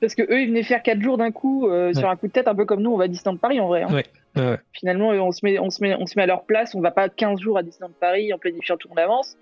[0.00, 2.32] Parce que eux ils venaient faire 4 jours d'un coup euh, sur un coup de
[2.32, 3.82] tête, un peu comme nous on va à Disneyland Paris en vrai.
[3.82, 3.92] hein.
[3.94, 4.04] Ouais.
[4.34, 4.58] Ouais, ouais.
[4.72, 6.74] Finalement, on se met, on se met, on se met à leur place.
[6.74, 9.36] On va pas 15 jours à Disneyland Paris en planifiant tout en avance.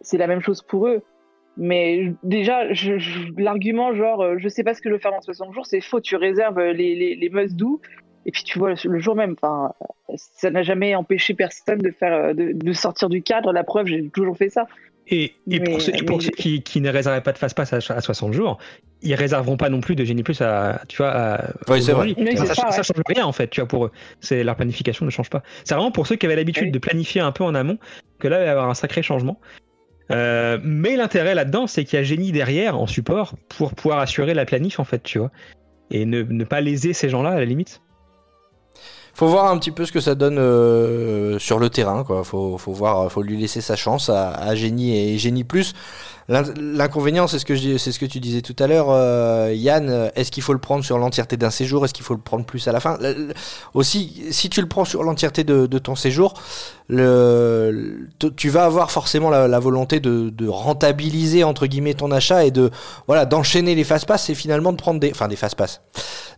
[0.00, 1.02] C'est la même chose pour eux.
[1.58, 2.62] Mais déjà,
[3.36, 6.00] l'argument genre, je sais pas ce que je veux faire dans 60 jours, c'est faux.
[6.00, 7.80] Tu réserves les, les, les must-do
[8.26, 9.34] et puis tu vois le, jour même.
[9.40, 9.72] Enfin,
[10.16, 13.52] ça n'a jamais empêché personne de faire, euh, de, de sortir du cadre.
[13.52, 14.66] La preuve, j'ai toujours fait ça.
[15.06, 17.72] Et, et Mais- pour ceux, pour mais- ceux qui, qui ne réservaient pas de fast-pass
[17.74, 18.56] à, à 60 jours,
[19.02, 22.14] ils réserveront pas non plus de Genie Plus à, tu vois, à, Ouais, c'est vrai.
[22.16, 22.72] Oui, ça, ça, ça ouais.
[22.82, 23.90] change rien en fait, tu vois, pour eux.
[24.20, 25.42] C'est leur planification ne change pas.
[25.64, 26.70] C'est vraiment pour ceux qui avaient l'habitude Oui.
[26.70, 27.76] de planifier un peu en amont
[28.18, 29.38] que là il va y avoir un sacré changement.
[30.10, 34.34] Euh, mais l'intérêt là-dedans, c'est qu'il y a Génie derrière en support pour pouvoir assurer
[34.34, 35.30] la planif en fait, tu vois,
[35.90, 37.80] et ne, ne pas léser ces gens-là à la limite.
[39.14, 42.24] Faut voir un petit peu ce que ça donne euh, sur le terrain, quoi.
[42.24, 45.72] Faut, faut voir, faut lui laisser sa chance à, à Génie et Génie Plus.
[46.28, 49.52] L'in- L'inconvénient, c'est ce que je- c'est ce que tu disais tout à l'heure, euh,
[49.54, 50.10] Yann.
[50.16, 51.84] Est-ce qu'il faut le prendre sur l'entièreté d'un séjour?
[51.84, 52.98] Est-ce qu'il faut le prendre plus à la fin?
[53.74, 56.34] Aussi, si tu le prends sur l'entièreté de, de ton séjour,
[56.88, 62.44] le, tu vas avoir forcément la, la volonté de, de rentabiliser entre guillemets ton achat
[62.44, 62.70] et de
[63.06, 65.80] voilà d'enchaîner les fast pass et finalement de prendre des, enfin des fast pass,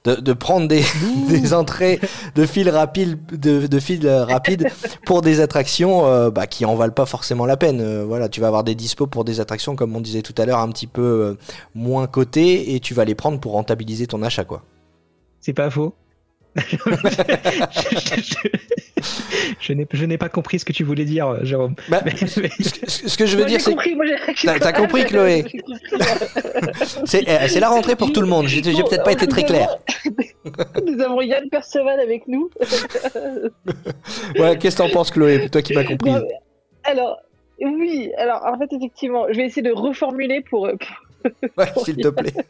[0.05, 0.85] de, de prendre des,
[1.29, 2.01] des entrées
[2.37, 4.69] de fil rapide, de, de fil euh, rapide
[5.07, 7.81] pour des attractions euh, bah, qui en valent pas forcément la peine.
[7.81, 10.47] Euh, voilà, tu vas avoir des dispos pour des attractions comme on disait tout à
[10.47, 11.35] l'heure un petit peu euh,
[11.75, 14.63] moins cotées et tu vas les prendre pour rentabiliser ton achat quoi.
[15.41, 15.95] C'est pas faux.
[19.61, 21.75] je n'ai je n'ai pas compris ce que tu voulais dire, Jérôme.
[21.89, 22.41] Bah, Mais- mais- ce,
[22.81, 23.95] que- ce que je veux Moi, dire c'est compris.
[23.95, 25.61] Moi, j'ai- T'as- t'as compris, Chloé compris.
[27.05, 28.47] c'est c'est la rentrée pour tout le monde.
[28.49, 29.77] J'ai j'ai peut-être pas été très clair.
[30.87, 32.51] Nous avons Yann Perceval avec nous.
[34.39, 35.49] Ouais, qu'est-ce que t'en penses, Chloé?
[35.51, 36.11] Toi qui m'as compris.
[36.11, 36.23] Non,
[36.85, 37.19] alors,
[37.61, 40.69] oui, alors en fait, effectivement, je vais essayer de reformuler pour.
[41.57, 42.33] Ouais, s'il te plaît.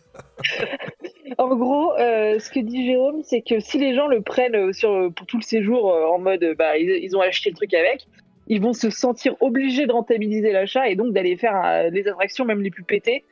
[1.39, 4.73] En gros, euh, ce que dit Jérôme, c'est que si les gens le prennent euh,
[4.73, 7.57] sur, pour tout le séjour euh, en mode euh, bah, ils, ils ont acheté le
[7.57, 8.07] truc avec,
[8.47, 12.45] ils vont se sentir obligés de rentabiliser l'achat et donc d'aller faire euh, les attractions,
[12.45, 13.25] même les plus pétées,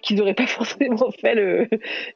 [0.00, 1.68] qu'ils n'auraient pas forcément fait le...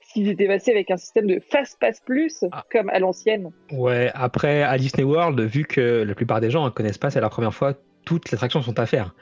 [0.02, 2.64] s'ils étaient passés avec un système de Fast Pass Plus, Ah.
[2.70, 3.50] comme à l'ancienne.
[3.72, 7.20] Ouais, après, à Disney World, vu que la plupart des gens ne connaissent pas, c'est
[7.20, 7.74] la première fois,
[8.06, 9.14] toutes les attractions sont à faire.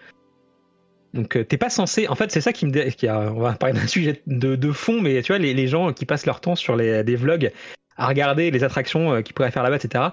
[1.15, 2.09] Donc, euh, t'es pas censé.
[2.09, 2.71] En fait, c'est ça qui me.
[2.71, 3.19] dé- Qui a...
[3.33, 6.07] On va parler d'un sujet de, de fond, mais tu vois, les, les gens qui
[6.07, 7.51] passent leur temps sur les, des vlogs
[7.97, 10.05] à regarder les attractions euh, qu'ils pourraient faire là-bas, etc.,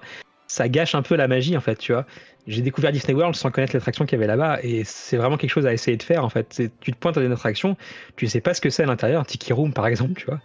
[0.47, 2.05] ça gâche un peu la magie, en fait, tu vois.
[2.47, 5.51] J'ai découvert Disney World sans connaître l'attraction qu'il y avait là-bas, et c'est vraiment quelque
[5.51, 6.63] chose à essayer de faire, en fait.
[6.81, 7.77] Tu te pointes à une attraction,
[8.15, 10.39] tu sais pas ce que c'est à l'intérieur, Tiki Room, par exemple, tu vois.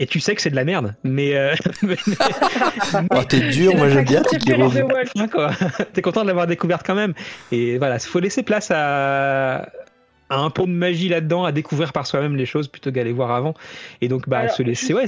[0.00, 1.36] Et tu sais que c'est de la merde, mais.
[1.36, 1.96] euh, mais-
[3.14, 4.72] Oh, t'es dur, moi j'aime bien Tiki Room.
[5.92, 7.12] T'es content de l'avoir découverte quand même.
[7.52, 9.68] Et voilà, il faut laisser place à,
[10.30, 13.30] à un peu de magie là-dedans, à découvrir par soi-même les choses plutôt qu'aller voir
[13.30, 13.54] avant.
[14.00, 15.06] Et donc, bah, Alors, se laisser, ouais,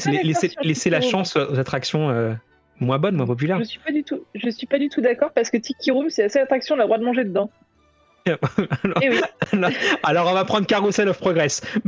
[0.62, 2.35] laisser, la chance aux attractions euh,
[2.81, 3.59] moins bonnes, moins populaires.
[3.59, 6.11] Je suis pas du tout, je suis pas du tout d'accord parce que Tiki Room,
[6.11, 7.50] c'est la seule attraction on a le droit de manger dedans.
[8.26, 9.20] Alors- Et oui.
[10.02, 11.62] Alors, on va prendre Carousel of Progress.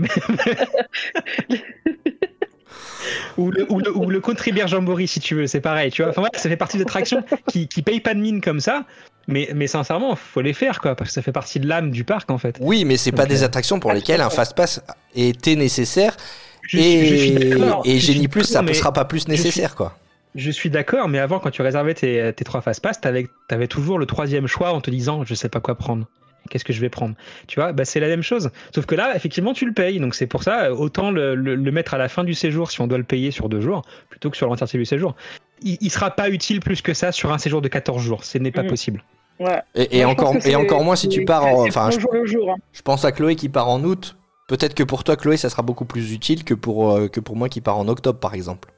[3.36, 6.02] Ou, le, ou, le, ou le Country Bear Jamboree, si tu veux, c'est pareil, tu
[6.02, 6.10] vois.
[6.10, 8.84] Enfin, voilà, ça fait partie d'attractions qui, qui payent pas de mine comme ça,
[9.28, 12.04] mais, mais sincèrement, faut les faire, quoi, parce que ça fait partie de l'âme du
[12.04, 12.56] parc, en fait.
[12.60, 14.82] Oui, mais c'est pas des euh, attractions pour lesquelles un fast pass
[15.14, 16.16] était nécessaire.
[16.62, 19.74] Je et d'accord, et je suis Génie Plus, ça ne mais- sera pas plus nécessaire,
[19.74, 19.96] quoi.
[20.34, 23.66] Je suis d'accord, mais avant, quand tu réservais tes, tes trois fast pass, t'avais avais
[23.66, 26.06] toujours le troisième choix en te disant je sais pas quoi prendre.
[26.50, 27.14] Qu'est-ce que je vais prendre?
[27.46, 28.50] Tu vois, bah, c'est la même chose.
[28.74, 30.00] Sauf que là, effectivement, tu le payes.
[30.00, 32.80] Donc c'est pour ça, autant le, le- le mettre à la fin du séjour si
[32.80, 35.14] on doit le payer sur deux jours, plutôt que sur l'entièreté du séjour.
[35.62, 38.24] Il, il sera pas utile plus que ça sur un séjour de 14 jours.
[38.24, 38.68] Ce n'est pas Mhm.
[38.68, 39.04] possible.
[39.40, 39.60] Ouais.
[39.74, 41.66] Et, Moi, encore, et moins si tu pars en.
[41.66, 42.50] Enfin, au je, jour le jour.
[42.50, 42.56] hein.
[42.72, 44.16] je pense à Chloé qui part en août.
[44.48, 47.36] Peut-être que pour toi, Chloé, ça sera beaucoup plus utile que pour, euh, que pour
[47.36, 48.70] moi qui pars en octobre, par exemple.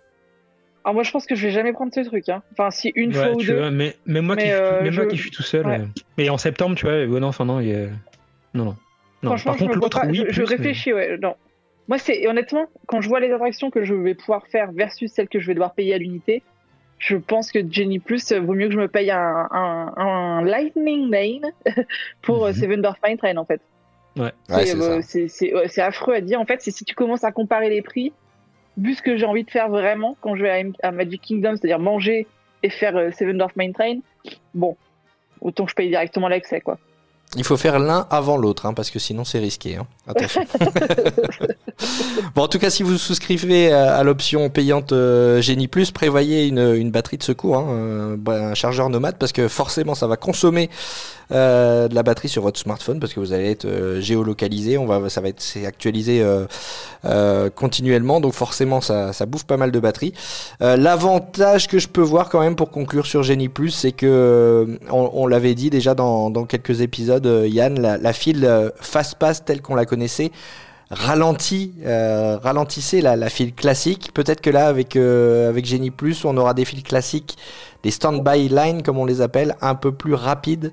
[0.85, 2.29] Alors moi, je pense que je vais jamais prendre ce truc.
[2.29, 2.43] Hein.
[2.53, 3.59] Enfin, si une Ouais, fois ou tu deux.
[3.59, 5.66] vois, mais même moi, Mais, qui, euh, même moi je- qui suis tout seul.
[5.66, 5.81] Ouais.
[5.81, 5.85] euh,
[6.16, 7.88] Mais en septembre, tu vois, ouais, non, enfin non, il y a-
[8.55, 8.77] non, non.
[9.23, 10.25] Non, Franchement, par je, contre, l'autre, oui.
[10.29, 11.35] je, je mais- réfléchis, ouais, non.
[11.88, 15.29] Moi, c'est honnêtement, quand je vois les attractions que je vais pouvoir faire versus celles
[15.29, 16.43] que je vais devoir payer à l'unité,
[16.99, 20.43] je pense que Jenny Plus, euh, vaut mieux que je me paye un, un, un
[20.45, 21.51] Lightning Lane
[22.23, 22.55] pour euh, Mhm.
[22.55, 23.61] Seven Dwarf Mine Train, en fait.
[24.16, 26.40] Ouais, C'est, euh, ouais, c'est affreux à dire.
[26.40, 28.12] En fait, c'est si tu commences à comparer les prix,
[28.76, 31.20] vu ce que j'ai envie de faire vraiment quand je vais à, M- à Magic
[31.22, 32.26] Kingdom, c'est-à-dire manger
[32.62, 33.98] et faire euh, Seven Dwarf Mine Train,
[34.54, 34.76] bon,
[35.40, 36.78] autant que je paye directement l'accès, quoi.
[37.37, 39.76] Il faut faire l'un avant l'autre, hein, parce que sinon c'est risqué.
[39.76, 39.87] hein.
[40.09, 40.42] Attention.
[42.35, 46.59] bon, en tout cas, si vous souscrivez à, l'option payante euh, Génie Plus, prévoyez une,
[46.74, 50.16] une batterie de secours, hein, un, bah, un chargeur nomade, parce que forcément, ça va
[50.16, 50.70] consommer
[51.33, 54.77] euh, de la batterie sur votre smartphone, parce que vous allez être euh, géolocalisé.
[54.79, 56.25] On va, ça va être c'est actualisé
[57.05, 60.12] euh, continuellement, donc forcément, ça, ça bouffe pas mal de batterie.
[60.59, 65.27] L'avantage que je peux voir quand même pour conclure sur Genie Plus, c'est que on,
[65.29, 69.87] l'avait dit déjà dans, dans quelques épisodes, Yann, la, file fast pass telle qu'on la
[69.87, 70.33] connaissait
[70.90, 74.11] ralentit, ralentissait la, file classique.
[74.14, 77.38] Peut-être que là, avec avec Genie Plus, on aura des files classiques,
[77.85, 80.73] des stand-by line comme on les appelle, un peu plus rapides.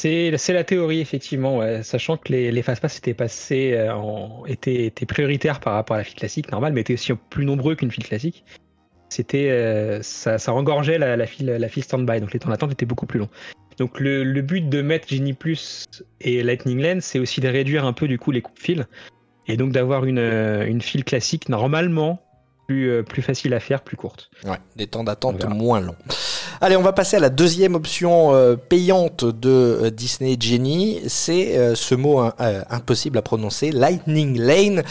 [0.00, 1.82] C'est la théorie, effectivement, ouais.
[1.82, 5.98] sachant que les, les fast-pass étaient passés, euh, en, étaient, étaient prioritaires par rapport à
[5.98, 8.44] la file classique normale, mais étaient aussi plus nombreux qu'une file classique.
[9.08, 12.70] C'était, euh, ça, ça engorgeait la, la file, la file stand-by, donc les temps d'attente
[12.70, 13.30] étaient beaucoup plus longs.
[13.78, 15.86] Donc le, le but de mettre Genie Plus
[16.20, 18.86] et Lightning Lane, c'est aussi de réduire un peu du coup les coupes fil
[19.46, 22.22] et donc d'avoir une, euh, une file classique normalement
[22.68, 24.30] plus, plus facile à faire, plus courte.
[24.44, 25.96] Ouais, des temps d'attente moins longs.
[26.60, 31.00] Allez, on va passer à la deuxième option euh, payante de euh, Disney Genie.
[31.06, 32.34] C'est euh, ce mot hein,
[32.68, 34.82] impossible à prononcer, Lightning Lane.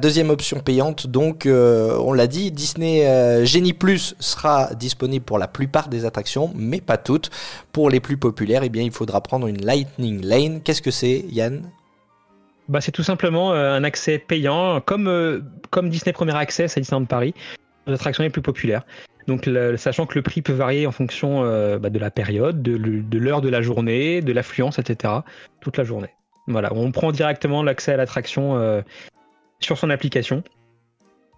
[0.00, 5.88] Deuxième option payante, donc on l'a dit, Disney Genie Plus sera disponible pour la plupart
[5.88, 7.30] des attractions, mais pas toutes.
[7.72, 10.62] Pour les plus populaires, eh bien, il faudra prendre une Lightning Lane.
[10.62, 11.70] Qu'est-ce que c'est, Yann?
[12.68, 17.34] Bah, c'est tout simplement un accès payant, comme, comme Disney Premier Access à Disneyland Paris,
[17.86, 18.84] aux attractions les plus populaires.
[19.28, 22.62] Donc, le- sachant que le prix peut varier en fonction euh, bah, de la période,
[22.62, 25.12] de, l'heure de la journée, de l'affluence, etc.
[25.60, 26.08] Toute la journée.
[26.46, 28.80] Voilà, on prend directement l'accès à l'attraction euh,
[29.60, 30.42] sur son application.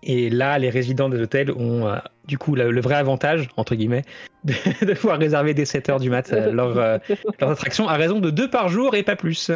[0.05, 1.97] Et là, les résidents des hôtels ont euh,
[2.29, 4.05] du coup le, vrai avantage, entre guillemets,
[4.45, 8.69] de, pouvoir réserver dès 7h du mat leur, leurs attractions à raison de deux par
[8.69, 9.51] jour et pas plus.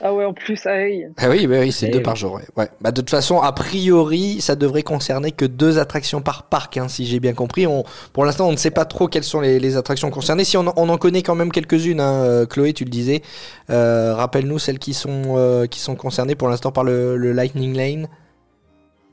[0.00, 1.04] Ah ouais, en plus, ah oui.
[1.18, 2.02] Ah oui, bah oui c'est Eh deux oui.
[2.04, 2.34] par jour.
[2.34, 2.42] Ouais.
[2.56, 2.68] Ouais.
[2.80, 6.88] Bah, de toute façon, a priori, ça devrait concerner que deux attractions par parc, hein,
[6.88, 7.66] si j'ai bien compris.
[7.66, 10.44] On, pour l'instant, on ne sait pas trop quelles sont les, les attractions concernées.
[10.44, 13.22] Si on, en- on en connaît quand même quelques-unes, hein, euh, Chloé, tu le disais.
[13.70, 17.76] Euh, Rappelle-nous celles qui sont euh, qui sont concernées pour l'instant par le, le Lightning
[17.76, 18.08] Lane.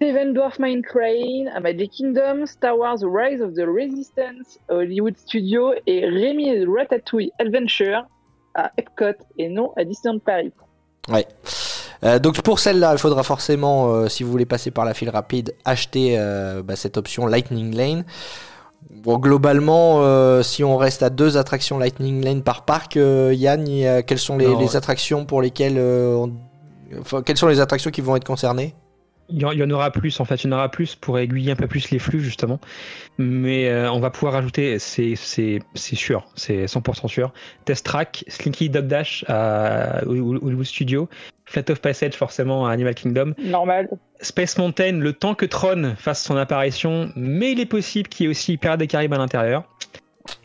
[0.02, 5.18] Seven Dwarf Mine Crane, à Magic Kingdom, Star Wars The Rise of the Resistance, Hollywood
[5.18, 8.06] Studios et Rémi et Ratatouille Adventure
[8.56, 10.52] à Epcot et non à Disneyland Paris.
[11.10, 11.26] Ouais.
[12.04, 15.10] Euh, donc pour celle-là, il faudra forcément, euh, si vous voulez passer par la file
[15.10, 18.06] rapide, acheter euh, bah, cette option Lightning Lane.
[18.90, 23.68] Bon, globalement, euh, si on reste à deux attractions Lightning Lane par parc, euh, Yann,
[23.68, 24.60] y a- quelles sont les, Non.
[24.60, 26.34] les attractions pour lesquelles, euh, on-
[27.02, 28.74] enfin, quelles sont les attractions qui vont être concernées?
[29.32, 31.56] Il y, en, aura plus, en fait, il y en aura plus pour aiguiller un
[31.56, 32.60] peu plus les flux, justement.
[33.18, 37.32] Mais euh, on va pouvoir ajouter, c'est sûr, c'est 100% sûr,
[37.66, 41.10] Test Track, Slinky Dog Dash à Hollywood Studio,
[41.46, 43.90] Flat of Passage, forcément, à Animal Kingdom, Normal.
[44.22, 48.28] Space Mountain, le temps que Tron fasse son apparition, mais il est possible qu'il y
[48.28, 49.64] ait aussi Pirates des Caraïbes à l'intérieur.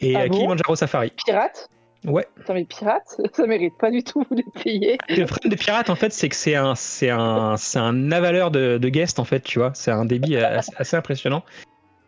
[0.01, 0.35] Et Ah euh, bon?
[0.35, 1.13] Kilimanjaro Safari.
[1.27, 1.69] Pirate
[2.05, 2.27] Ouais.
[2.37, 4.99] Putain, mais pirate, ça mérite pas du tout de payer.
[5.09, 8.51] Le problème des pirates, en fait, c'est que c'est un, c'est un, c'est un avaleur
[8.51, 9.73] de, de guests, en fait, tu vois.
[9.75, 11.43] C'est un débit assez, assez impressionnant.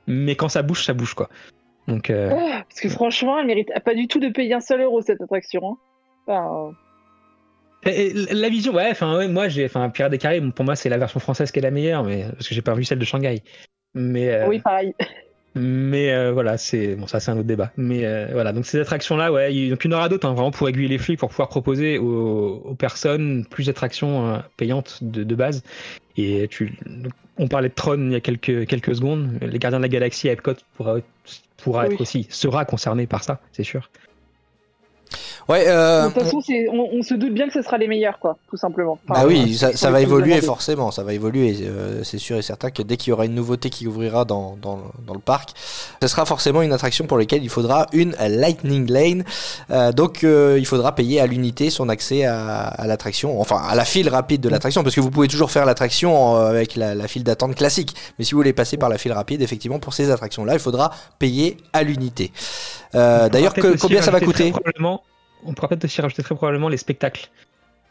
[0.06, 1.28] Mais quand ça bouge, ça bouge, quoi.
[1.88, 4.80] Donc, euh, Ah, Parce que franchement, elle mérite pas du tout de payer un seul
[4.82, 5.62] euro cette attraction.
[5.64, 5.76] hein.
[6.26, 6.72] Enfin,
[7.84, 10.74] et- et la vision, ouais, enfin, ouais, moi, j'ai, enfin, Pirates des Caraïbes, pour moi,
[10.76, 12.98] c'est la version française qui est la meilleure, mais parce que j'ai pas vu celle
[12.98, 13.42] de Shanghai.
[13.94, 14.94] Mais, euh, oui, pareil.
[15.56, 17.72] Mais euh, voilà, c'est bon, ça, c'est un autre débat.
[17.78, 20.68] Mais euh, voilà, donc ces attractions-là, ouais, il, y en aura d'autres, hein, vraiment pour
[20.68, 25.34] aiguiller les flux, pour pouvoir proposer aux, aux personnes plus d'attractions euh, payantes de, de
[25.34, 25.62] base.
[26.18, 26.78] Et tu,
[27.38, 29.38] on parlait de Tron il y a quelques quelques secondes.
[29.40, 30.98] Les Gardiens de la Galaxie à Epcot pourra,
[31.56, 31.94] pourra Oui.
[31.94, 33.90] être aussi, sera concerné par ça, c'est sûr.
[35.48, 37.86] Ouais, euh, de toute façon, c'est- on, on se doute bien que ce sera les
[37.86, 38.98] meilleurs, quoi, tout simplement.
[39.08, 41.56] Enfin, Bah oui, ça, va évoluer forcément, ça va évoluer.
[41.62, 44.56] euh, c'est sûr et certain que dès qu'il y aura une nouveauté qui ouvrira dans,
[44.60, 45.50] dans, dans le parc,
[46.02, 49.24] ce sera forcément une attraction pour laquelle il faudra une Lightning Lane.
[49.70, 53.76] Euh, donc euh, il faudra payer à l'unité son accès à, à l'attraction, enfin à
[53.76, 56.96] la file rapide de l'attraction, parce que vous pouvez toujours faire l'attraction euh, avec la,
[56.96, 57.94] la file d'attente classique.
[58.18, 60.90] Mais si vous voulez passer par la file rapide, effectivement, pour ces attractions-là, il faudra
[61.20, 62.32] payer à l'unité.
[62.96, 64.50] Euh, D'ailleurs, combien ça va coûter?
[64.50, 65.02] probablement-
[65.46, 67.28] On pourra peut-être aussi rajouter très probablement les spectacles.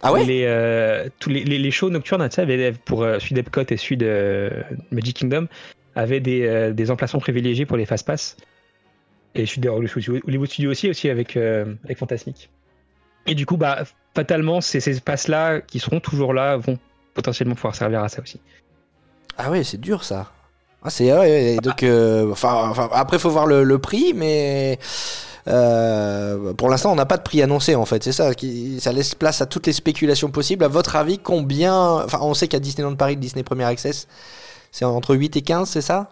[0.01, 3.33] Ah ouais les, euh, tous les, les, les shows nocturnes, tu sais, pour euh, celui
[3.33, 4.49] d'Epcot et de euh,
[4.91, 5.47] Magic Kingdom,
[5.95, 8.37] avaient des, euh, des emplacements privilégiés pour les fast pass.
[9.33, 12.49] Et de Hollywood Studio- aussi, aussi avec, avec Fantasmic.
[13.27, 16.77] Et du coup, bah, fatalement, ces, ces passes-là, qui seront toujours là, vont
[17.13, 18.39] potentiellement pouvoir servir à ça aussi.
[19.37, 20.31] Ah ouais, c'est dur ça.
[20.83, 24.77] Ah, c'est ouais, ouais, donc euh, enfin, enfin, après faut voir le, le prix, mais
[25.47, 28.03] euh, pour l'instant on n'a pas de prix annoncé en fait.
[28.03, 30.63] C'est ça qui ça laisse place à toutes les spéculations possibles.
[30.63, 34.07] À votre avis, combien Enfin, on sait qu'à Disneyland Paris, Disney Premier Access,
[34.71, 36.09] c'est entre 8 et 15, c'est ça?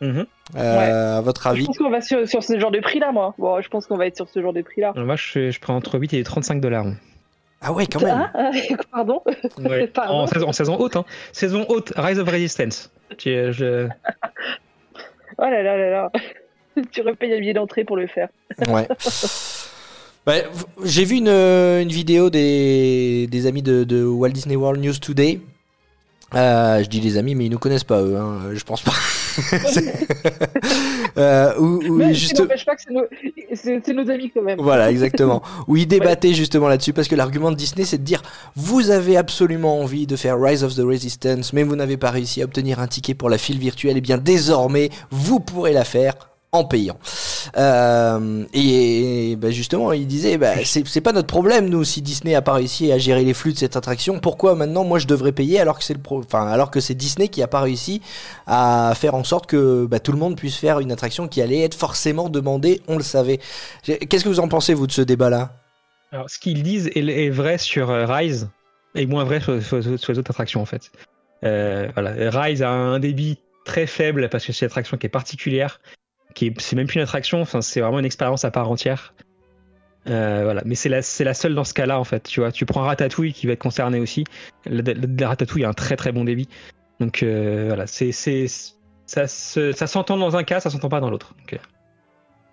[0.00, 0.26] Mhm.
[0.56, 1.66] Euh, À votre Je avis?
[1.66, 3.34] pense qu'on va sur, sur ce genre de prix-là, moi.
[3.38, 4.92] Bon, je pense qu'on va être sur ce genre de prix-là.
[4.94, 6.86] Alors Moi, je, je prends entre 8 et 35 dollars.
[7.62, 8.28] Ah ouais, quand même.
[8.34, 8.50] Ah, ah,
[8.92, 9.22] pardon
[9.94, 10.14] Pardon.
[10.14, 10.96] en, saison, en saison haute.
[10.96, 11.04] Hein.
[11.32, 12.90] Saison haute, Rise of Resistance.
[13.16, 13.88] Tu- je-
[15.38, 16.12] Oh là là là là.
[16.92, 18.28] tu repayes un billet d'entrée pour le faire.
[18.68, 18.88] Ouais.
[20.26, 20.42] V-
[20.84, 24.94] J'ai vu une, euh, une vidéo des, des amis de, de Walt Disney World News
[24.98, 25.40] Today.
[26.34, 28.92] Euh, je dis les amis, mais ils nous connaissent pas eux, hein, je pense pas.
[31.16, 32.36] Euh, où, où Mais juste...
[32.36, 34.10] ça n'empêche pas que c'est nos...
[34.10, 34.58] amis quand même.
[34.60, 35.42] Voilà, exactement.
[35.68, 38.20] Où ils débattaient justement là-dessus, parce que l'argument de Disney, c'est de dire
[38.56, 42.42] vous avez absolument envie de faire Rise of the Resistance, mais vous n'avez pas réussi
[42.42, 43.96] à obtenir un ticket pour la file virtuelle.
[43.96, 46.14] Et bien désormais, vous pourrez la faire
[46.54, 46.96] en payant.
[47.56, 52.42] Euh, et, bah, justement, il disait bah, c'est pas notre problème nous si Disney a
[52.42, 54.20] pas réussi à gérer les flux de cette attraction.
[54.20, 56.56] Pourquoi maintenant moi je devrais payer alors que c'est enfin
[56.94, 58.00] Disney qui a pas réussi
[58.46, 61.62] à faire en sorte que bah, tout le monde puisse faire une attraction qui allait
[61.62, 62.80] être forcément demandée.
[62.86, 63.40] On le savait.
[63.82, 65.50] Qu'est-ce que vous en pensez vous de ce débat-là?
[66.12, 68.48] Alors, ce qu'ils disent est, vrai sur euh, Rise
[68.94, 70.92] et moins vrai sur les autres attractions en fait.
[71.42, 72.30] Euh, voilà.
[72.30, 75.80] Rise a un débit très faible parce que c'est une attraction qui est particulière,
[76.34, 79.14] qui c'est même plus une attraction, enfin, c'est vraiment une expérience à part entière.
[80.06, 82.24] Euh, voilà, mais c'est la, c'est la seule dans ce cas-là en fait.
[82.24, 84.24] Tu vois, tu prends Ratatouille qui va être concerné aussi.
[84.66, 86.48] Le Ratatouille a un très très bon débit.
[87.00, 88.46] Donc euh, voilà, c'est, c'est,
[89.06, 91.34] ça, se- ça s'entend dans un cas, ça s'entend pas dans l'autre.
[91.38, 91.58] Donc, euh,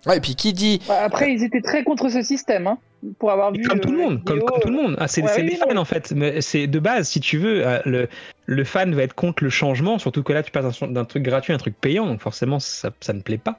[0.04, 2.78] Ouais, et puis qui dit Après, ils étaient très contre ce système, hein,
[3.20, 3.62] pour avoir vu.
[3.62, 4.96] comme tout le la monde, comme, vidéo, comme tout le monde.
[4.98, 6.12] Ah, c'est Ouais, c'est oui, des oui, fans en fait.
[6.16, 8.08] Mais c'est de base, si tu veux, euh, le,
[8.46, 11.52] le fan va être contre le changement, surtout que là tu passes d'un- truc gratuit
[11.52, 13.58] à un truc payant, donc forcément ça, ça ne plaît pas.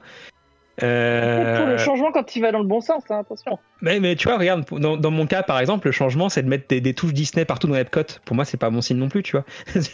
[0.82, 3.58] Euh, Pour le changement quand il va dans le bon sens, hein, attention.
[3.80, 6.48] Mais, mais tu vois, regarde, dans, dans mon cas, par exemple, le changement, c'est de
[6.48, 8.02] mettre des, des touches Disney partout dans Epcot.
[8.24, 9.44] Pour moi, c'est pas mon signe non plus, tu vois.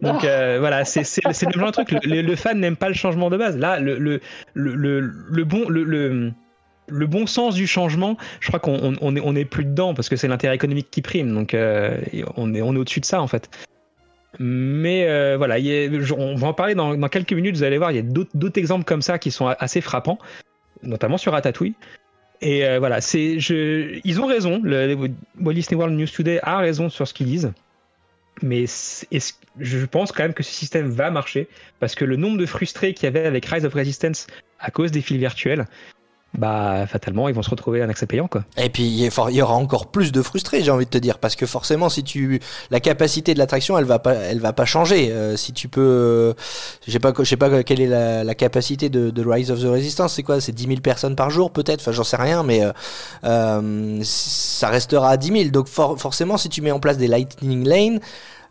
[0.00, 1.92] Donc euh, voilà, c'est le même genre de truc.
[2.04, 3.56] Le, le fan n'aime pas le changement de base.
[3.58, 4.20] Là, le, le,
[4.54, 6.32] le, le, le bon, le,
[6.90, 10.16] le, bon sens du changement, je crois qu'on on, on est, plus dedans parce que
[10.16, 11.32] c'est l'intérêt économique qui prime.
[11.34, 12.00] Donc euh,
[12.36, 13.50] on est, au-dessus de ça en fait.
[14.38, 15.56] Mais euh, voilà,
[16.16, 17.56] on va en parler dans, quelques minutes.
[17.56, 20.18] Vous allez voir, il y a d'autres exemples comme ça qui sont assez frappants,
[20.82, 21.74] notamment sur Ratatouille.
[22.40, 24.60] Et euh, voilà, c'est, ils ont raison.
[24.62, 25.10] Le, le
[25.40, 27.52] Walt Disney World News Today a raison sur ce qu'ils disent.
[28.42, 32.46] Mais je pense quand même que ce système va marcher parce que le nombre de
[32.46, 34.26] frustrés qu'il y avait avec Rise of Resistance
[34.58, 35.66] à cause des fils virtuels,
[36.38, 38.44] bah fatalement ils vont se retrouver un accès payant quoi.
[38.56, 41.34] Et puis il y aura encore plus de frustrés, j'ai envie de te dire, parce
[41.36, 45.10] que forcément, si tu la capacité de l'attraction, elle va pas, elle va pas changer.
[45.10, 46.32] Euh, si tu peux, euh,
[46.86, 49.64] je pas, je sais pas quelle est la, la capacité de, de Rise of the
[49.66, 50.14] Resistance.
[50.14, 50.40] C'est quoi?
[50.40, 51.80] C'est 10 000 personnes par jour, peut-être?
[51.80, 52.72] Enfin, j'en sais rien, mais euh,
[53.24, 55.50] euh, ça restera à 10 000.
[55.50, 58.00] Donc for- forcément, si tu mets en place des Lightning Lane,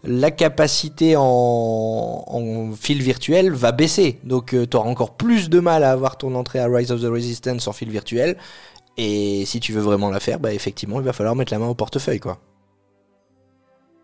[0.03, 4.19] la capacité en, fil virtuel va baisser.
[4.23, 7.05] Donc tu auras encore plus de mal à avoir ton entrée à Rise of the
[7.05, 8.37] Resistance en fil virtuel.
[8.97, 11.67] Et si tu veux vraiment la faire, bah effectivement, il va falloir mettre la main
[11.67, 12.39] au portefeuille, quoi.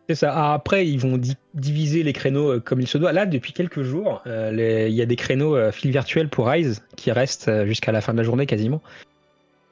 [0.07, 0.31] C'est ça.
[0.33, 3.11] Ah, Après, ils vont di- diviser les créneaux euh, comme il se doit.
[3.11, 6.83] Là, depuis quelques jours, euh, il y a des créneaux euh, fil virtuel pour Rise
[6.95, 8.81] qui restent euh, jusqu'à la fin de la journée quasiment.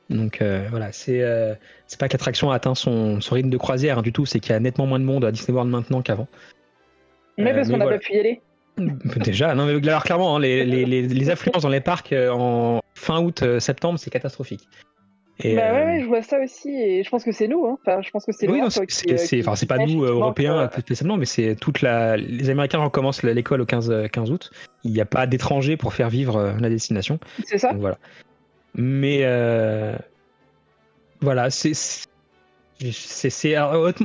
[0.10, 1.56] Donc euh, voilà, c'est euh,
[1.88, 4.52] c'est pas qu'Attraction a atteint son, son rythme de croisière hein, du tout, c'est qu'il
[4.52, 6.28] y a nettement moins de monde à Disney World maintenant qu'avant.
[7.38, 8.00] Mais Euh, parce qu'on n'a voilà.
[8.00, 8.42] pas pu y aller.
[9.18, 12.32] Déjà, non mais alors clairement, hein, les, les, les, les affluences dans les parcs euh,
[12.32, 14.68] en fin août, septembre, c'est catastrophique.
[15.40, 17.66] Et, bah ouais, ouais, je vois ça aussi et je pense que c'est nous.
[17.66, 17.80] Hein.
[17.82, 21.56] Enfin, je pense que c'est oui, c'est enfin, c'est pas nous, Européens, spécialement, mais c'est
[21.56, 22.18] toute la.
[22.18, 24.52] Les Américains recommencent l'école au 15, euh, 15 août.
[24.84, 27.20] Il n'y a pas d'étrangers pour faire vivre la destination.
[27.46, 27.72] C'est ça.
[27.72, 27.98] Donc voilà.
[28.76, 29.96] Mais euh,
[31.22, 31.72] voilà, c'est.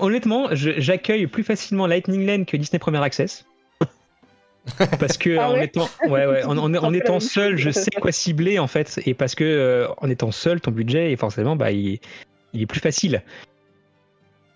[0.00, 3.44] honnêtement- j'accueille plus facilement Lightning Lane que Disney Premier Access.
[5.00, 7.12] parce que Ah en ouais étant, ouais, ouais, en, en- en Un peu la étant
[7.14, 10.60] même seul, je sais quoi cibler en fait, et parce que euh, en étant seul,
[10.60, 12.00] ton budget, et forcément, bah, il,
[12.52, 13.22] il est plus facile.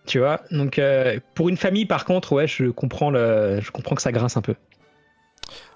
[0.07, 3.95] Tu vois, donc euh, pour une famille, par contre, ouais, je comprends le, je comprends
[3.95, 4.55] que ça grince un peu.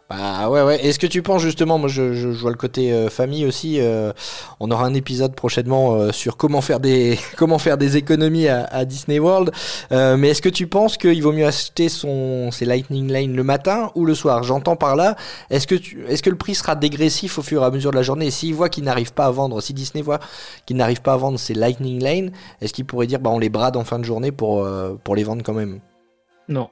[0.09, 0.85] Bah ouais, ouais.
[0.87, 3.81] Est-ce que tu penses justement, moi je, vois le côté euh, famille aussi.
[3.81, 4.13] euh,
[4.61, 8.85] on aura un épisode prochainement euh, sur comment faire des comment faire des économies à,
[8.85, 9.51] Disney World.
[9.91, 13.91] Mais est-ce que tu penses qu'il vaut mieux acheter son ses Lightning Lane le matin
[13.97, 14.45] ou le soir?
[14.45, 15.17] J'entends par là.
[15.51, 18.27] Est-ce que le prix sera dégressif au fur et à mesure de la journée?
[18.27, 20.21] Et s'il voit qu'il n'arrive pas à vendre, si Disney voit
[20.67, 22.31] qu'il n'arrive pas à vendre ses Lightning Lane,
[22.61, 24.65] est-ce qu'il pourrait dire bah on les brade en fin de journée pour
[25.17, 25.81] les vendre quand même?
[26.49, 26.69] Non,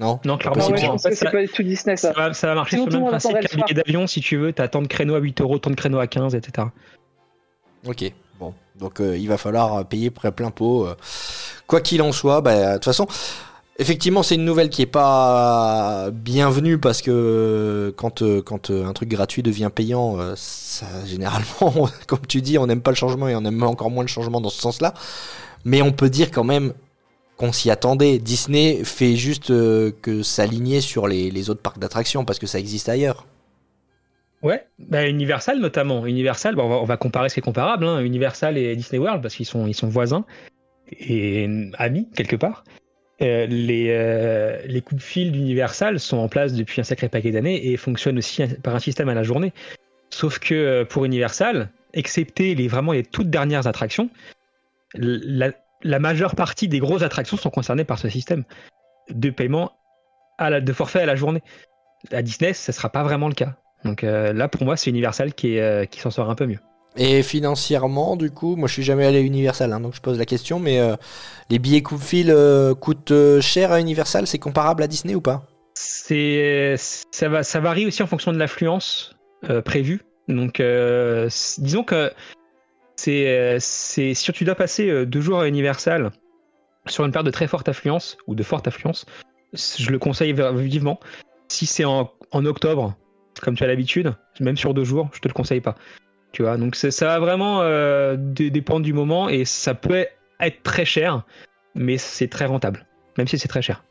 [0.00, 0.18] Non.
[0.24, 2.20] non, clairement, ouais, c'est en fait, pas du tout Disney Ça ça.
[2.28, 4.52] va, ça va marcher sur le même principe qu'un le billet d'avion, si tu veux,
[4.52, 6.68] t'as tant de créneaux à 8 euros, tant de créneaux à 15, etc.
[7.86, 8.54] Ok, bon.
[8.78, 10.86] Donc euh, il va falloir payer près plein pot.
[10.86, 10.94] euh.
[11.66, 13.06] Quoi qu'il en soit, bah, de toute façon,
[13.78, 18.86] effectivement, c'est une nouvelle qui est pas bienvenue parce que euh, quand, euh, quand euh,
[18.86, 22.96] un truc gratuit devient payant, euh, ça, généralement, comme tu dis, on n'aime pas le
[22.96, 24.94] changement et on aime encore moins le changement dans ce sens-là.
[25.64, 26.72] Mais on peut dire quand même
[27.40, 28.18] qu'on s'y attendait.
[28.18, 32.90] Disney fait juste euh, que s'aligner sur les, autres parcs d'attractions parce que ça existe
[32.90, 33.26] ailleurs.
[34.42, 36.04] Ouais, bah Universal notamment.
[36.06, 39.34] Universal, bah, on, va, comparer ce qui est comparable, hein, Universal et Disney World, parce
[39.34, 40.26] qu'ils sont, ils sont voisins
[40.92, 42.64] et amis quelque part.
[43.22, 47.76] Euh, les, euh, les fil d'Universal sont en place depuis un sacré paquet d'années et
[47.78, 49.52] fonctionnent aussi par un système à la journée.
[50.10, 54.10] Sauf que euh, pour Universal, excepté les, vraiment les toutes dernières attractions,
[54.94, 55.52] la,
[55.82, 58.44] la majeure partie des grosses attractions sont concernées par ce système
[59.10, 59.72] de paiement
[60.38, 61.42] à la, de forfait à la journée.
[62.12, 63.54] À Disney, ce ne sera pas vraiment le cas.
[63.84, 66.58] Donc euh, là, pour moi, c'est Universal qui, euh, qui s'en sort un peu mieux.
[66.96, 70.18] Et financièrement, du coup, moi je suis jamais allé à Universal, hein, donc je pose
[70.18, 70.96] la question, mais euh,
[71.48, 75.20] les billets coup de fil euh, coûtent cher à Universal, c'est comparable à Disney ou
[75.20, 75.46] pas?
[75.74, 79.14] C'est, ça, va, ça varie aussi en fonction de l'affluence
[79.64, 80.02] prévue.
[80.28, 80.60] Donc,
[81.58, 82.12] disons que
[83.00, 86.10] c'est, euh, c'est, si tu dois passer euh, deux jours à Universal
[86.86, 89.06] sur une période de très forte affluence ou de forte affluence,
[89.54, 91.00] je le conseille vivement.
[91.48, 92.94] Si c'est en, octobre,
[93.40, 95.76] comme tu as l'habitude, même sur deux jours, je te le conseille pas.
[96.32, 100.06] Tu vois, donc ça va vraiment euh, dé- dépendre du moment et ça peut
[100.38, 101.24] être très cher,
[101.74, 102.86] mais c'est très rentable,
[103.18, 103.82] même si c'est très cher.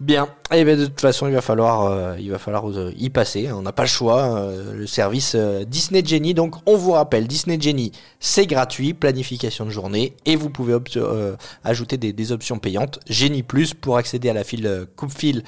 [0.00, 0.28] Bien.
[0.52, 3.52] Et bien de toute façon, il va falloir, euh, il va falloir euh, y passer.
[3.52, 4.34] On n'a pas le choix.
[4.34, 6.32] euh, le service Disney Genie.
[6.32, 10.76] Donc, on vous rappelle, Disney Genie, c'est gratuit, planification de journée, et vous pouvez
[11.64, 12.98] ajouter des, options payantes.
[13.08, 15.42] Genie Plus pour accéder à la file coupe-fil,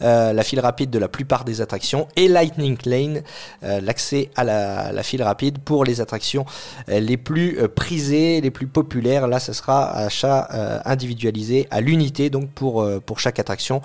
[0.00, 3.22] la file rapide de la plupart des attractions, et Lightning Lane,
[3.62, 6.46] l'accès à la, la file rapide pour les attractions
[6.88, 9.26] les plus prisées, les plus populaires.
[9.28, 13.82] Là, ce sera achat individualisé à l'unité, donc pour pour chaque attraction.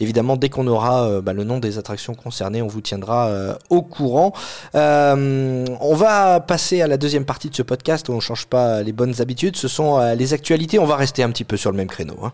[0.00, 3.54] Évidemment, dès qu'on aura euh, bah, le nom des attractions concernées, on vous tiendra euh,
[3.68, 4.32] au courant.
[4.74, 8.82] Euh, on va passer à la deuxième partie de ce podcast où on change pas
[8.82, 9.56] les bonnes habitudes.
[9.56, 10.78] Ce sont les actualités.
[10.78, 12.16] On va rester un petit peu sur le même créneau.
[12.22, 12.32] hein.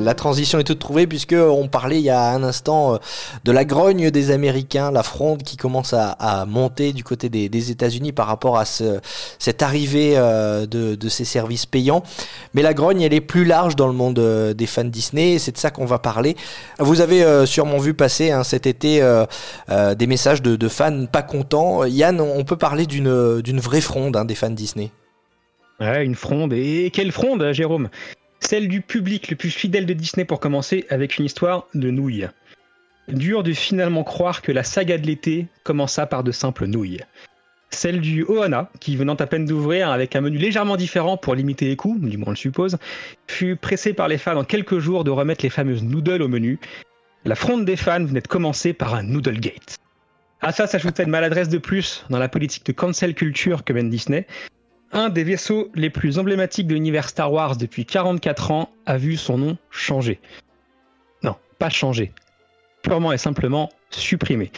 [0.00, 2.98] La transition est toute trouvée puisque on parlait il y a un instant euh,
[3.44, 8.12] de la grogne des Américains, la fronde qui commence à, monter du côté des, États-Unis
[8.12, 9.00] par rapport à ce,
[9.38, 12.02] cette arrivée euh, de, ces services payants.
[12.54, 15.32] Mais la grogne, elle est plus large dans le monde euh, des fans Disney.
[15.32, 16.36] et C'est de ça qu'on va parler.
[16.78, 19.00] Vous avez sûrement vu passer hein, cet été
[19.68, 21.84] des messages de, fans pas contents.
[21.84, 24.90] Yann, on peut parler d'une d'une vraie fronde hein, des fans Disney.
[25.80, 26.52] Ouais, une fronde.
[26.52, 27.88] Et quelle fronde, Jérôme?
[28.40, 32.28] Celle du public le plus fidèle de Disney pour commencer, avec une histoire de nouilles.
[33.08, 37.00] Dur de finalement croire que la saga de l'été commença par de simples nouilles.
[37.70, 41.66] Celle du Ohana, qui venant à peine d'ouvrir avec un menu légèrement différent pour limiter
[41.66, 42.78] les coûts, du moins on le suppose,
[43.28, 46.58] fut pressé par les fans en quelques jours de remettre les fameuses noodles au menu.
[47.24, 49.78] La fronde des fans venait de commencer par un Noodlegate.
[50.40, 53.90] À ça s'ajoutait une maladresse de plus dans la politique de cancel culture que mène
[53.90, 54.26] Disney,
[54.92, 59.16] un des vaisseaux les plus emblématiques de l'univers Star Wars depuis 44 ans a vu
[59.16, 60.20] son nom changer.
[61.22, 62.12] Non, pas changer.
[62.82, 64.50] Purement et simplement supprimé.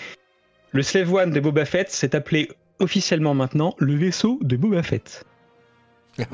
[0.73, 5.25] Le Slave One de Boba Fett s'est appelé officiellement maintenant le vaisseau de Boba Fett.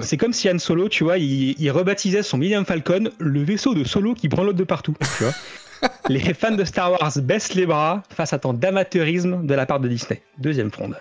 [0.01, 3.75] C'est comme si Han Solo, tu vois, il, il rebaptisait son Millennium Falcon le vaisseau
[3.75, 4.95] de Solo qui branlote de partout.
[5.17, 5.35] Tu vois
[6.09, 9.81] les fans de Star Wars baissent les bras face à tant d'amateurisme de la part
[9.81, 10.23] de Disney.
[10.39, 10.97] Deuxième fronde.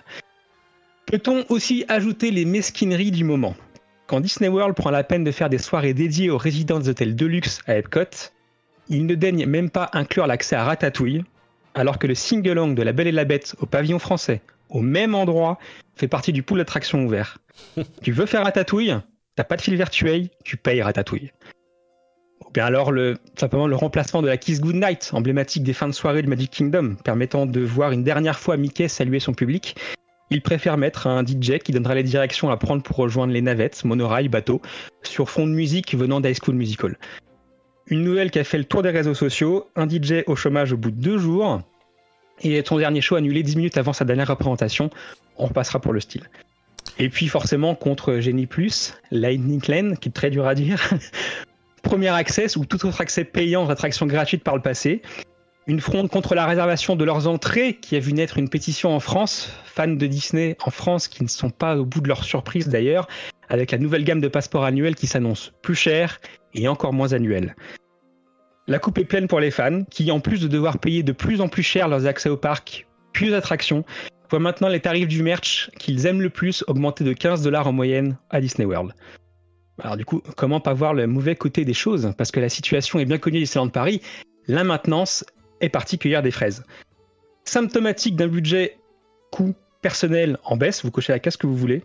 [1.10, 3.54] Peut-on aussi ajouter les mesquineries du moment?
[4.06, 7.16] Quand Disney World prend la peine de faire des soirées dédiées aux résidents des hôtels
[7.16, 8.30] Deluxe à Epcot,
[8.90, 11.24] il ne daigne même pas inclure l'accès à Ratatouille,
[11.74, 15.14] alors que le sing-along de La Belle et la Bête au pavillon français, au même
[15.14, 15.58] endroit,
[15.96, 17.38] fait partie du pool d'attractions ouvert.
[18.02, 18.94] tu veux faire Ratatouille?
[19.34, 21.32] T'as pas de fil virtuel, tu payes Ratatouille.
[22.46, 25.92] Ou bien alors le, simplement le remplacement de la Kiss Goodnight, emblématique des fins de
[25.92, 29.74] soirée de Magic Kingdom, permettant de voir une dernière fois Mickey saluer son public.
[30.30, 33.84] Il préfère mettre un DJ qui donnera les directions à prendre pour rejoindre les navettes,
[33.84, 34.60] monorail, bateau,
[35.02, 36.98] sur fond de musique venant d'High School Musical.
[37.86, 40.76] Une nouvelle qui a fait le tour des réseaux sociaux, un DJ au chômage au
[40.76, 41.62] bout de deux jours,
[42.42, 44.90] et son dernier show annulé 10 minutes avant sa dernière représentation,
[45.36, 46.28] on repassera pour le style.
[46.98, 50.90] Et puis forcément contre Genie Plus, Lightning Lane, qui est très dur à dire,
[51.82, 55.02] Premier Access ou tout autre accès payant aux attractions gratuites par le passé.
[55.68, 59.00] Une fronde contre la réservation de leurs entrées qui a vu naître une pétition en
[59.00, 62.68] France, fans de Disney en France qui ne sont pas au bout de leur surprise
[62.68, 63.06] d'ailleurs,
[63.50, 66.22] avec la nouvelle gamme de passeports annuels qui s'annonce plus cher
[66.54, 67.54] et encore moins annuelle.
[68.66, 71.42] La coupe est pleine pour les fans qui, en plus de devoir payer de plus
[71.42, 73.84] en plus cher leurs accès au parc, puis aux attractions,
[74.30, 77.72] voient maintenant les tarifs du merch qu'ils aiment le plus augmenter de 15 dollars en
[77.72, 78.94] moyenne à Disney World.
[79.82, 82.14] Alors du coup, comment pas voir le mauvais côté des choses?
[82.16, 84.00] Parce que la situation est bien connue Disneyland Paris,
[84.46, 85.26] la maintenance
[85.60, 86.64] est particulière des fraises.
[87.44, 88.78] Symptomatique d'un budget
[89.30, 91.82] coût personnel en baisse, vous cochez la case que vous voulez,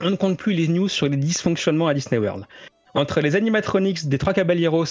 [0.00, 2.44] on ne compte plus les news sur les dysfonctionnements à Disney World.
[2.94, 4.84] Entre les animatronics des trois caballeros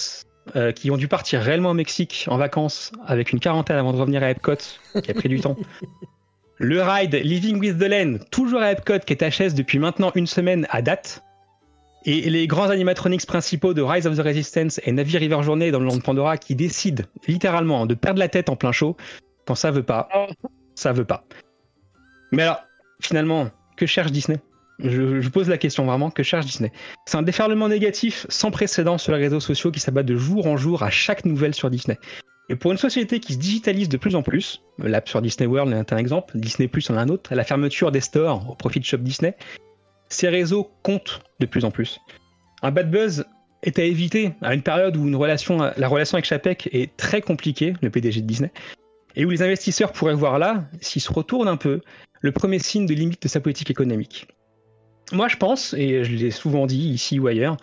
[0.56, 3.98] euh, qui ont dû partir réellement au Mexique en vacances avec une quarantaine avant de
[3.98, 4.56] revenir à Epcot,
[5.02, 5.56] qui a pris du temps.
[6.58, 10.26] Le ride Living with the Land, toujours à Epcot, qui est HS depuis maintenant une
[10.26, 11.22] semaine à date.
[12.04, 15.78] Et les grands animatronics principaux de Rise of the Resistance et Navi River Journey dans
[15.78, 18.96] le land Pandora qui décident littéralement de perdre la tête en plein show
[19.46, 20.08] quand ça veut pas,
[20.74, 21.24] ça veut pas.
[22.32, 22.62] Mais alors,
[23.00, 24.40] finalement, que cherche Disney?
[24.80, 26.72] Je, je pose la question vraiment, que cherche Disney?
[27.06, 30.56] C'est un déferlement négatif sans précédent sur les réseaux sociaux qui s'abat de jour en
[30.56, 31.98] jour à chaque nouvelle sur Disney.
[32.48, 35.72] Et pour une société qui se digitalise de plus en plus, l'app sur Disney World
[35.72, 38.80] est un exemple, Disney Plus en a un autre, la fermeture des stores au profit
[38.80, 39.36] de Shop Disney,
[40.12, 42.00] ces réseaux comptent de plus en plus.
[42.62, 43.24] Un bad buzz
[43.62, 47.90] est à éviter à une période où la relation avec Chapek est très compliquée, le
[47.90, 48.52] PDG de Disney,
[49.16, 51.80] et où les investisseurs pourraient voir là, s'ils se retournent un peu,
[52.20, 54.28] le premier signe de limite de sa politique économique.
[55.12, 57.56] Moi, je pense, et je l'ai souvent dit ici ou ailleurs,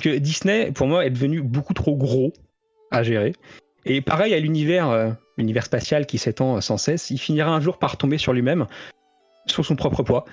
[0.00, 2.32] que Disney, pour moi, est devenu beaucoup trop gros
[2.90, 3.32] à gérer.
[3.84, 7.78] Et pareil à l'univers, euh, l'univers spatial qui s'étend sans cesse, il finira un jour
[7.78, 8.66] par tomber sur lui-même,
[9.46, 10.24] sur son propre poids.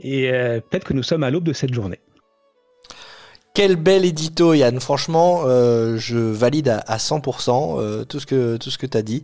[0.00, 2.00] Et euh, peut-être que nous sommes à l'aube de cette journée.
[3.54, 4.80] quel bel édito, Yann.
[4.80, 9.02] Franchement, euh, je valide à, à 100% euh, tout ce que tout ce que t'as
[9.02, 9.22] dit.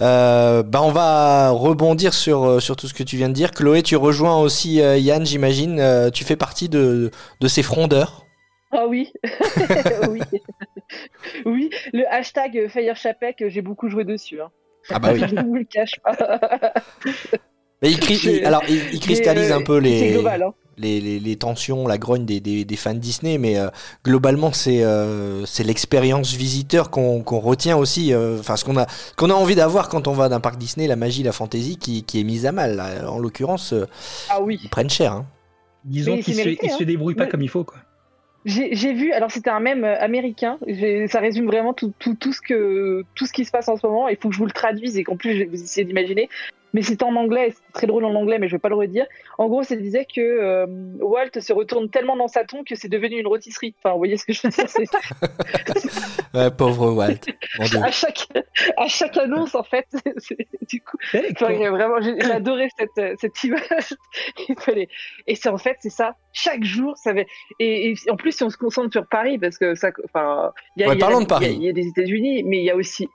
[0.00, 3.52] Euh, bah, on va rebondir sur sur tout ce que tu viens de dire.
[3.52, 5.78] Chloé, tu rejoins aussi euh, Yann, j'imagine.
[5.80, 8.24] Euh, tu fais partie de de ces frondeurs.
[8.72, 9.12] Ah oui,
[10.10, 10.20] oui,
[11.46, 11.70] oui.
[11.92, 14.40] Le hashtag Fire Chapek, j'ai beaucoup joué dessus.
[14.42, 14.50] Hein.
[14.90, 15.20] Ah bah oui.
[15.28, 16.74] Je ne vous le cache pas.
[17.82, 20.42] Mais il, cri- alors il, il cristallise Mais, un peu euh, C'est les global.
[20.42, 20.54] Hein.
[20.78, 23.68] les, les, les tensions, la grogne des, des, des fans Disney, mais euh,
[24.04, 29.14] globalement c'est euh, c'est l'expérience visiteur qu'on retient aussi, euh, enfin ce qu'on a ce
[29.16, 32.04] qu'on a envie d'avoir quand on va d'un parc Disney, la magie, la fantaisie qui,
[32.04, 32.76] qui est mise à mal.
[32.76, 33.10] là.
[33.10, 33.86] En l'occurrence, euh,
[34.30, 34.58] Ah oui.
[34.62, 35.12] ils prennent cher.
[35.12, 35.26] Hein.
[35.84, 36.84] Disons qu'ils se, hein.
[36.86, 37.78] débrouillent pas Mais- comme il faut, quoi.
[38.46, 40.58] J'ai j'ai vu, alors c'était un mème américain,
[41.10, 43.86] ça résume vraiment tout, tout, tout, ce que, tout ce qui se passe en ce
[43.86, 46.28] moment, il faut que je vous le traduise et qu'en plus je- vous essayez d'imaginer,
[46.74, 49.06] mais c'était en anglais, c'est très drôle en anglais, mais je vais pas le redire.
[49.38, 50.66] En gros, ça disait que euh,
[51.00, 53.74] Walt se retourne tellement dans sa tombe que c'est devenu une rôtisserie.
[53.78, 54.84] Enfin, vous voyez ce que je veux dire c'est-
[56.34, 57.14] Ouais, pauvre Walt.
[57.58, 57.78] Mon Dieu.
[57.82, 58.26] à, chaque,
[58.76, 59.86] à chaque annonce, en fait,
[60.68, 63.94] du coup, Enfin, vraiment, j'ai adoré cette, euh, cette image.
[64.48, 64.88] Il fallait-
[65.26, 66.16] et c'est en fait, c'est ça.
[66.32, 67.20] Chaque jour, ça va.
[67.60, 70.86] Et, et en plus, si on se concentre sur Paris, parce que ça, enfin, il
[70.86, 71.46] Ouais, il y a parlons la- de Paris.
[71.46, 73.08] Il y, a- il y a des États-Unis, mais il y a aussi.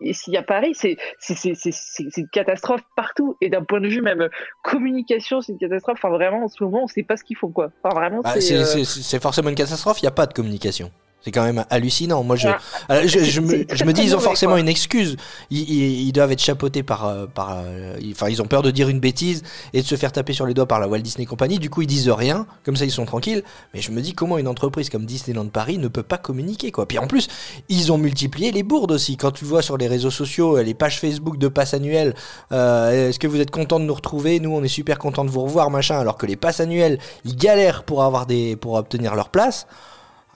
[0.00, 3.36] Et s'il y a Paris, c'est c'est c'est c'est c'est- c'est une catastrophe partout.
[3.40, 4.28] Et d'un point de vue même euh,
[4.62, 5.98] communication, c'est une catastrophe.
[6.02, 7.70] Enfin, vraiment, en ce moment, on sait pas ce qu'il faut, quoi.
[7.82, 8.54] Enfin, vraiment, Bah, c'est.
[8.56, 10.90] euh, c'est forcément une catastrophe, il n'y a pas de communication.
[11.26, 12.22] C'est quand même hallucinant.
[12.22, 12.46] Moi, je,
[12.88, 14.60] Ah, je me, je dis, ils ont forcément quoi.
[14.60, 15.16] une excuse.
[15.50, 18.70] Ils, ils, ils doivent être chapeautés par, euh, par, euh, enfin, ils ont peur de
[18.70, 21.26] dire une bêtise et de se faire taper sur les doigts par la Walt Disney
[21.26, 21.58] Company.
[21.58, 22.46] Du coup, ils disent rien.
[22.64, 23.42] Comme ça, ils sont tranquilles.
[23.74, 26.86] Mais je me dis, comment une entreprise comme Disneyland Paris ne peut pas communiquer, quoi?
[26.86, 27.26] Puis en plus,
[27.68, 29.16] ils ont multiplié les bourdes aussi.
[29.16, 32.14] Quand tu vois sur les réseaux sociaux, euh, les pages Facebook de passes annuelles,
[32.52, 34.38] euh, est-ce que vous êtes content de nous retrouver?
[34.38, 35.98] Nous, on est super content de vous revoir, machin.
[35.98, 39.66] Alors que les passes annuelles, ils galèrent pour avoir des, pour obtenir leur place.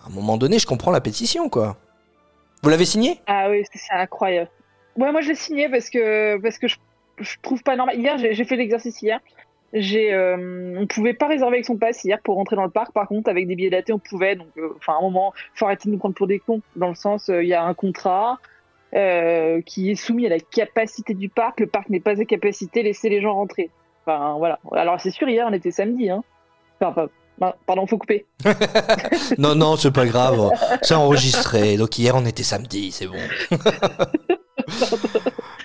[0.02, 1.76] À un moment donné, je comprends la pétition, quoi.
[2.62, 3.20] Vous l'avez signé?
[3.26, 4.50] Ah oui, c'est incroyable.
[4.96, 6.76] Ouais, moi je l'ai signé parce que parce que je,
[7.42, 7.98] trouve pas normal.
[7.98, 9.20] Hier, j'ai fait l'exercice hier.
[9.72, 12.92] J'ai, euh, on pouvait pas réserver avec son pass hier pour rentrer dans le parc.
[12.92, 14.34] Par contre, avec des billets datés, on pouvait.
[14.34, 16.60] Donc, euh, enfin, à un moment, faut arrêter de nous prendre pour des cons.
[16.76, 18.38] Dans le sens, euh, il y a un contrat
[18.94, 21.60] euh, qui est soumis à la capacité du parc.
[21.60, 23.70] Le parc n'est pas à capacité, laissez les gens rentrer.
[24.04, 24.58] Enfin, voilà.
[24.72, 26.10] Alors, c'est sûr, hier, on était samedi.
[26.10, 26.24] Hein.
[26.80, 27.08] Enfin,
[27.66, 28.26] pardon, faut couper.
[29.38, 30.50] Non, non, c'est pas grave.
[30.82, 31.76] C'est enregistré.
[31.76, 33.16] Donc hier, on était samedi, c'est bon.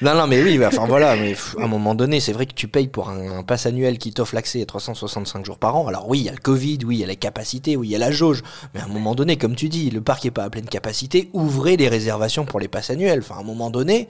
[0.02, 1.16] non, non, mais oui, bah, enfin voilà.
[1.16, 3.66] Mais pff, à un moment donné, c'est vrai que tu payes pour un, un pass
[3.66, 5.88] annuel qui t'offre l'accès à 365 jours par an.
[5.88, 7.92] Alors oui, il y a le Covid, oui, il y a les capacités, oui, il
[7.92, 8.42] y a la jauge.
[8.74, 11.30] Mais à un moment donné, comme tu dis, le parc est pas à pleine capacité.
[11.34, 13.20] Ouvrez les réservations pour les passes annuelles.
[13.20, 14.08] Enfin, à un moment donné.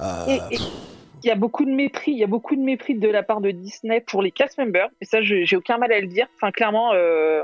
[0.00, 0.58] euh, Et- et
[1.24, 3.40] Il y a beaucoup de mépris, il y a beaucoup de mépris de la part
[3.40, 6.26] de Disney pour les cast members, et ça, j'ai aucun mal à le dire.
[6.36, 7.42] Enfin, clairement, euh,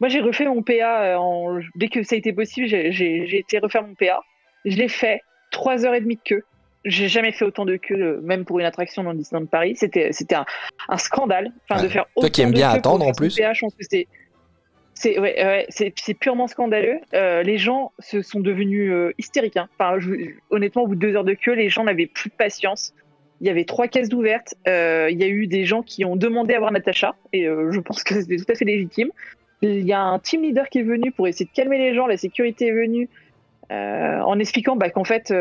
[0.00, 2.66] moi, j'ai refait mon PA euh, en- dès que ça a été possible.
[2.68, 4.20] J'ai été refaire mon PA.
[4.64, 6.44] Je l'ai fait trois heures et demie de queue.
[6.86, 9.74] J'ai jamais fait autant de queue, euh, même pour une attraction dans Disneyland Paris.
[9.76, 10.46] C'était c'était un,
[10.88, 11.52] un scandale.
[11.68, 11.86] Enfin, Ouais.
[11.88, 13.36] de faire Toi qui autant aimes bien attendre, en plus.
[13.36, 14.06] PA, je pense que c'est
[15.00, 17.00] c'est purement scandaleux.
[17.14, 19.56] Euh, les gens se sont devenus euh, hystériques.
[19.56, 19.68] hein.
[20.50, 22.92] Honnêtement, au bout de deux heures de queue, les gens n'avaient plus de patience.
[23.40, 24.54] Il y avait trois caisses d'ouvertes.
[24.68, 27.80] Euh, il y a eu des gens qui ont demandé à voir Natacha, et je
[27.80, 29.10] pense que c'était tout à fait légitime.
[29.62, 32.06] Il y a un team leader qui est venu pour essayer de calmer les gens.
[32.06, 33.08] La sécurité est venue
[33.70, 35.32] en expliquant bah, qu'en fait,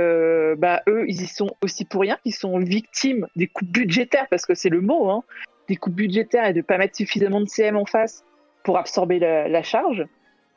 [0.58, 4.46] bah, eux, ils y sont aussi pour rien, qu'ils sont victimes des coupes budgétaires, parce
[4.46, 5.24] que c'est le mot, hein,
[5.68, 8.24] des coupes budgétaires et de pas mettre suffisamment de CM en face
[8.64, 10.06] pour absorber la, la charge.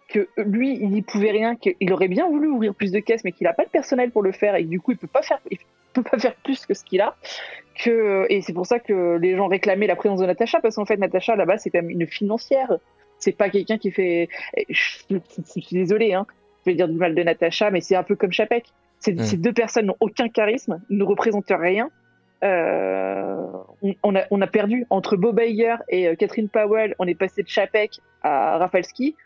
[0.08, 3.32] Que lui, il n'y pouvait rien, qu'il aurait bien voulu ouvrir plus de caisses, mais
[3.32, 5.22] qu'il n'a pas le personnel pour le faire et que du coup, il peut pas
[5.22, 5.58] faire, il
[5.94, 7.16] peut pas faire plus que ce qu'il a.
[7.82, 10.84] Que, et c'est pour ça que les gens réclamaient la présence de Natacha, parce qu'en
[10.84, 12.76] fait, Natacha, là-bas, c'est quand même une financière.
[13.18, 14.28] C'est pas quelqu'un qui fait.
[14.68, 14.98] Je,
[15.46, 16.26] suis désolé, hein,
[16.66, 18.66] je vais dire du mal de Natacha, mais c'est un peu comme Chapek.
[18.98, 19.22] Ces, Mm.
[19.22, 21.90] ces deux personnes n'ont aucun charisme, ne représentent rien.
[22.42, 23.46] Euh,
[24.02, 26.94] on, a, perdu entre Bob Iger et euh, Catherine Powell.
[26.98, 29.16] On est passé de Chapek à Rafalski.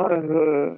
[0.00, 0.74] Euh,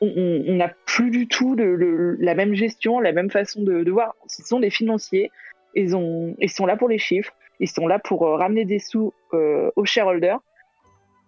[0.00, 4.14] on- n'a plus du tout la même gestion, la même façon de, voir.
[4.26, 5.30] Ce sont des financiers.
[5.74, 7.32] Ils, ont, ils sont là pour les chiffres.
[7.60, 10.40] Ils sont là pour ramener des sous aux shareholders.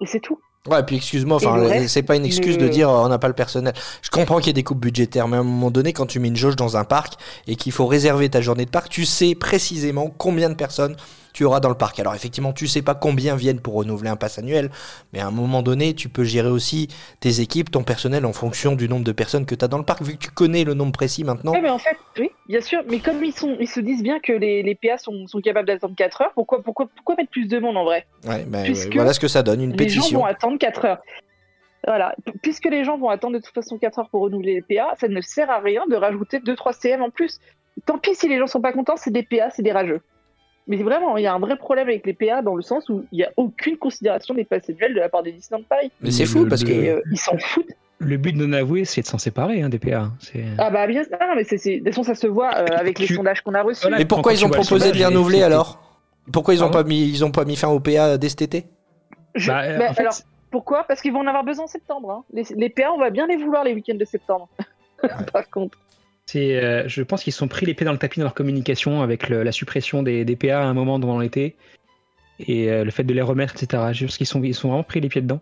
[0.00, 0.40] Et c'est tout.
[0.70, 3.08] Ouais, puis excuse-moi, Et enfin, reste, c'est pas une excuse le- de dire euh, on
[3.08, 3.74] n'a pas le personnel.
[4.00, 6.20] Je comprends qu'il y ait des coupes budgétaires, mais à un moment donné, quand tu
[6.20, 7.14] mets une jauge dans un parc
[7.48, 10.94] et qu'il faut réserver ta journée de parc, tu sais précisément combien de personnes
[11.32, 11.98] tu auras dans le parc.
[12.00, 14.70] Alors effectivement, tu sais pas combien viennent pour renouveler un pass annuel,
[15.12, 16.88] mais à un moment donné, tu peux gérer aussi
[17.20, 19.84] tes équipes, ton personnel en fonction du nombre de personnes que tu as dans le
[19.84, 21.52] parc, vu que tu connais le nombre précis maintenant.
[21.52, 22.82] Ouais, mais en fait, oui, bien sûr.
[22.88, 25.68] Mais comme ils, sont, ils se disent bien que les, les PA sont, sont capables
[25.68, 28.06] d'attendre 4 heures, pourquoi, pourquoi, pourquoi mettre plus de monde en vrai?
[28.26, 30.18] Ouais, ben, ouais, voilà ce que ça donne, une Les gens pétition.
[30.20, 30.98] vont attendre 4 heures.
[31.86, 32.14] Voilà.
[32.42, 35.08] Puisque les gens vont attendre de toute façon 4 heures pour renouveler les PA, ça
[35.08, 37.40] ne sert à rien de rajouter 2-3 CM en plus.
[37.86, 40.00] Tant pis si les gens sont pas contents, c'est des PA, c'est des rageux.
[40.68, 43.04] Mais vraiment, il y a un vrai problème avec les PA dans le sens où
[43.10, 45.90] il n'y a aucune considération des passes annuelles de la part des Disneyland Paris.
[46.00, 46.72] Mais c'est fou parce le- que.
[46.72, 47.72] Et euh, ils s'en foutent.
[47.98, 50.10] Le but de non avouer, c'est de s'en séparer hein, des PA.
[50.20, 52.66] C'est- Ah bah bien, non, mais c'est, c'est- de toute façon, ça se voit euh,
[52.76, 53.82] avec les Tu- sondages qu'on a reçus.
[53.82, 53.98] Voilà.
[53.98, 55.80] Mais pourquoi quand ils ont proposé de les renouveler c'est- alors?
[56.32, 58.42] Pourquoi ils ont Pardon pas mis ils ont pas mis fin au PA dès cet
[58.42, 58.66] été?
[59.34, 60.14] Je- Bah, euh, bah, en fait, alors,
[60.50, 60.84] pourquoi?
[60.84, 62.10] Parce qu'ils vont en avoir besoin en septembre.
[62.10, 62.24] hein.
[62.32, 64.48] Les, les PA, on va bien les vouloir les week-ends de septembre.
[65.32, 65.78] Par contre.
[66.26, 68.34] C'est, euh, je pense qu'ils se sont pris les pieds dans le tapis dans leur
[68.34, 71.56] communication avec le- la suppression des, des PA à un moment pendant l'été
[72.46, 73.82] et euh, le fait de les remettre, etc.
[73.92, 75.40] Je pense qu'ils sont, ils sont vraiment pris les pieds dedans.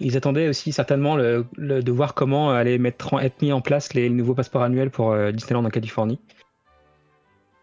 [0.00, 3.60] Ils attendaient aussi certainement le, le- de voir comment allaient mettre, en- être mis en
[3.60, 6.18] place les, nouveaux passeports annuels pour euh, Disneyland en Californie.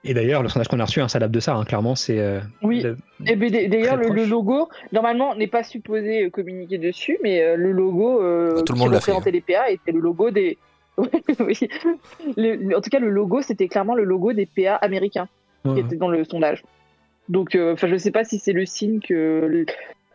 [0.04, 1.54] Et d'ailleurs, le sondage qu'on a reçu hein, s'adapte de ça.
[1.56, 2.82] hein, clairement, c'est euh, Oui.
[2.82, 2.98] le-
[3.28, 8.20] Et ben, d'ailleurs, le, logo, normalement, n'est pas supposé communiquer dessus, mais euh, le logo
[8.64, 10.58] tout le qui monde l'a fait, représentait les PA était le logo des.
[11.40, 11.58] oui.
[12.38, 15.28] Le- en tout cas, le logo, c'était clairement le logo des PA américains
[15.64, 16.64] qui était dans le sondage.
[17.30, 19.66] Donc, euh, enfin, je ne sais pas si c'est le signe que le-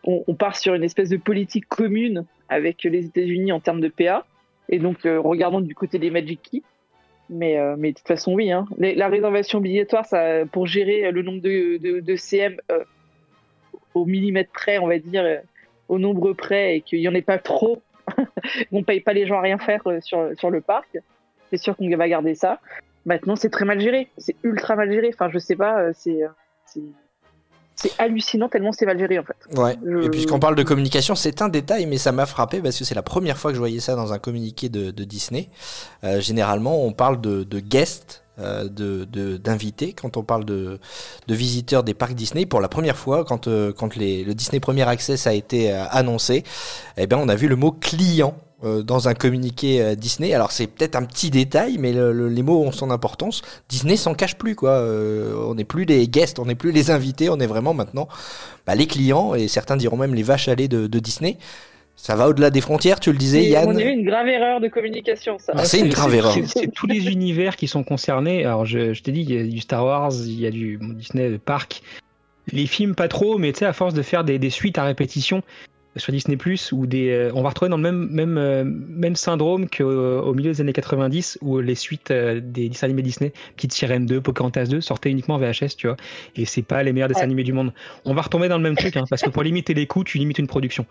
[0.03, 3.87] on, on part sur une espèce de politique commune avec les États-Unis en termes de
[3.89, 4.25] PA.
[4.69, 6.61] Et donc, euh, regardons du côté des Magic Key.
[7.29, 8.51] Mais, euh, mais de toute façon, oui.
[8.51, 8.65] Hein.
[8.77, 12.83] Les- la réservation obligatoire, ça, pour gérer le nombre de, de, de CM euh,
[13.93, 15.37] au millimètre près, on va dire, euh,
[15.89, 17.81] au nombre près, et qu'il n'y en ait pas trop,
[18.71, 20.97] on ne paye pas les gens à rien faire euh, sur, sur le parc.
[21.51, 22.59] C'est sûr qu'on va garder ça.
[23.05, 24.09] Maintenant, c'est très mal géré.
[24.17, 25.11] C'est ultra mal géré.
[25.13, 26.23] Enfin, je sais pas, euh, c'est.
[26.23, 26.27] euh,
[26.65, 26.81] c'est-
[27.79, 29.35] C'est hallucinant tellement c'est mal géré en fait.
[29.55, 29.75] Ouais.
[29.85, 32.83] Je- Et puisqu'on parle de communication, c'est un détail, mais ça m'a frappé parce que
[32.83, 35.49] c'est la première fois que je voyais ça dans un communiqué de, de Disney.
[36.03, 40.79] Euh, généralement, on parle de, de guests, euh, de de- d'invités quand on parle de,
[41.27, 42.45] de visiteurs des parcs Disney.
[42.45, 45.85] Pour la première fois, quand euh, quand les, le Disney Premier Access a été euh,
[45.89, 46.43] annoncé,
[46.97, 48.35] eh ben on a vu le mot client.
[48.63, 52.41] euh, dans un communiqué Disney, alors c'est peut-être un petit détail, mais le- le- les
[52.41, 53.43] mots ont son importance.
[53.69, 54.81] Disney s'en cache plus, quoi.
[55.49, 58.07] On n'est plus les guests, on n'est plus les invités, on est vraiment maintenant
[58.65, 61.37] bah, les clients, et certains diront même les vaches à lait de Disney.
[61.97, 63.69] Ça va au-delà des frontières, tu le disais, Yann.
[63.69, 65.53] on dirait une grave erreur de communication ça.
[65.55, 66.35] Ah, c'est une grave erreur.
[66.45, 68.45] C'est tous les univers qui sont concernés.
[68.45, 70.79] Alors, je, je t'ai dit, il y a du Star Wars, il y a du
[70.79, 71.81] Disney de parc.
[72.51, 74.83] Les films, pas trop, mais tu sais, à force de faire des, des suites à
[74.83, 75.43] répétition
[75.99, 76.37] sur Disney
[76.71, 80.33] ou des, euh, on va retrouver dans le même même euh, même syndrome qu'au au
[80.33, 84.21] milieu des années 90 où les suites euh, des dessins animés Disney, Petite Sirène 2,
[84.21, 85.97] Pocahontas 2 sortaient uniquement en VHS, tu vois.
[86.35, 87.73] Et c'est pas les meilleurs dessins animés du monde.
[88.05, 90.17] On va retomber dans le même truc, hein, parce que pour limiter les coûts, tu
[90.17, 90.85] limites une production.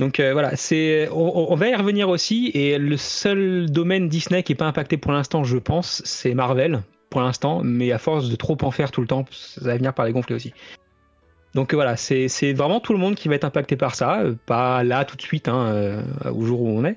[0.00, 2.50] Donc euh, voilà, c'est on, va y revenir aussi.
[2.54, 6.82] Et le seul domaine Disney qui est pas impacté pour l'instant, je pense, c'est Marvel
[7.10, 7.60] pour l'instant.
[7.62, 10.12] Mais à force de trop en faire tout le temps, ça va venir par les
[10.12, 10.54] gonfler aussi.
[11.54, 14.20] Donc voilà, c'est vraiment tout le monde qui va être impacté par ça.
[14.20, 16.96] Euh, Pas là tout de suite, hein, euh, au jour où on est,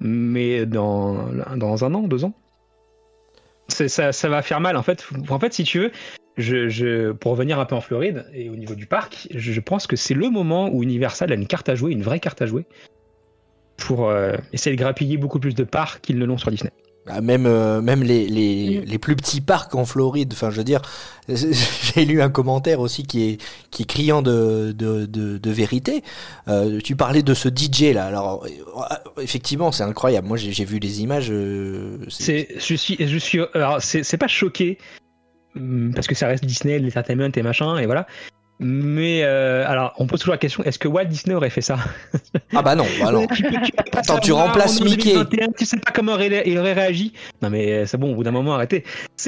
[0.00, 2.32] mais dans dans un an, deux ans.
[3.68, 5.06] Ça, ça va faire mal en fait.
[5.28, 5.92] En fait, si tu veux,
[6.38, 9.60] je, je, pour revenir un peu en Floride et au niveau du parc, je, je
[9.60, 12.40] pense que c'est le moment où Universal a une carte à jouer, une vraie carte
[12.40, 12.64] à jouer,
[13.76, 16.72] pour euh, essayer de grappiller beaucoup plus de parts qu'ils ne l'ont sur Disney.
[17.10, 20.64] Ah, Même, euh, même les, les, les plus petits parcs en Floride, enfin, je veux
[20.64, 20.82] dire,
[21.28, 26.02] j'ai lu un commentaire aussi qui est, qui est criant de, de, de, de vérité.
[26.48, 28.46] Euh, tu parlais de ce DJ là, alors
[29.22, 30.28] effectivement, c'est incroyable.
[30.28, 31.28] Moi, j'ai vu les images.
[31.30, 34.76] euh, c'est- je suis, je suis, alors c'est, pas choqué
[35.94, 38.06] parce que ça reste Disney, l'entertainment et machin et voilà.
[38.60, 41.78] Mais euh, alors, on pose toujours la question est-ce que Walt Disney aurait fait ça?
[42.54, 43.26] Ah bah non, bah non.
[43.32, 45.12] Tu tu Attends, tu remplaces Mickey.
[45.12, 48.24] 2021, Tu sais pas comment il aurait réagi Non mais euh, c'est bon, au bout
[48.24, 48.84] d'un moment, arrêtez.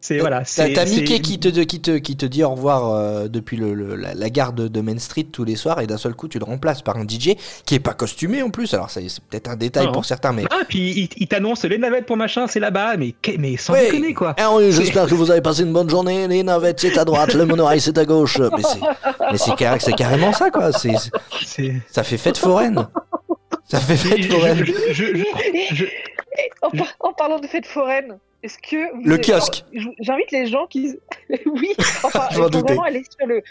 [0.00, 0.42] C'est, voilà.
[0.44, 3.96] T'as Mickey qui te, qui, te, qui te dit au revoir euh, depuis le, le-
[3.96, 6.38] la, la gare de, de Main Street tous les soirs et d'un seul coup tu
[6.38, 7.30] le remplaces par un DJ
[7.66, 8.72] qui est pas costumé en plus.
[8.74, 9.92] Alors ça, c'est peut-être un détail Non.
[9.92, 13.14] pour certains, mais Ah, puis il, il t'annonce les navettes pour machin, c'est là-bas, mais,
[13.38, 13.86] mais sans Ouais.
[13.86, 14.36] déconner quoi.
[14.38, 16.28] Ah oui, j'espère que vous avez passé une bonne journée.
[16.28, 18.38] Les navettes, c'est à droite, le monorail, c'est à gauche.
[18.38, 18.80] Mais c'est,
[19.32, 20.70] mais c'est, carré- carrément ça, quoi.
[20.72, 21.10] C'est, c'est-
[21.44, 21.74] C'est.
[21.90, 22.86] ça fait fête foraine.
[23.66, 24.64] Ça fait fête Je- foraine.
[24.64, 25.84] je- je- je- je-
[26.62, 29.64] En, par- en parlant de fête foraine, est-ce que vous Le avez- kiosque.
[30.00, 30.96] J'invite les gens qui,
[31.46, 31.72] oui,
[32.04, 33.42] enfin, faut vraiment aller sur le.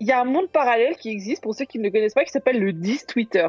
[0.00, 2.24] Il y a un monde parallèle qui existe pour ceux qui ne le connaissent pas,
[2.24, 3.46] qui s'appelle le 10 Twitter.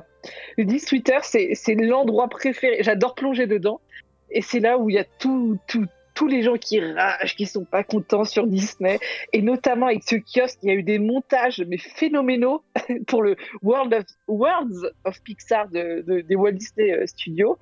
[0.57, 2.77] Le 10 Twitter, c'est l'endroit préféré.
[2.81, 3.81] J'adore plonger dedans,
[4.29, 7.47] et c'est là où il y a tout, tout, tous les gens qui ragent, qui
[7.47, 8.99] sont pas contents sur Disney,
[9.31, 12.61] et notamment avec ce kiosque, il y a eu des montages mais phénoménaux
[13.07, 17.57] pour le World of Worlds of Pixar de, de- des Walt Disney euh, Studios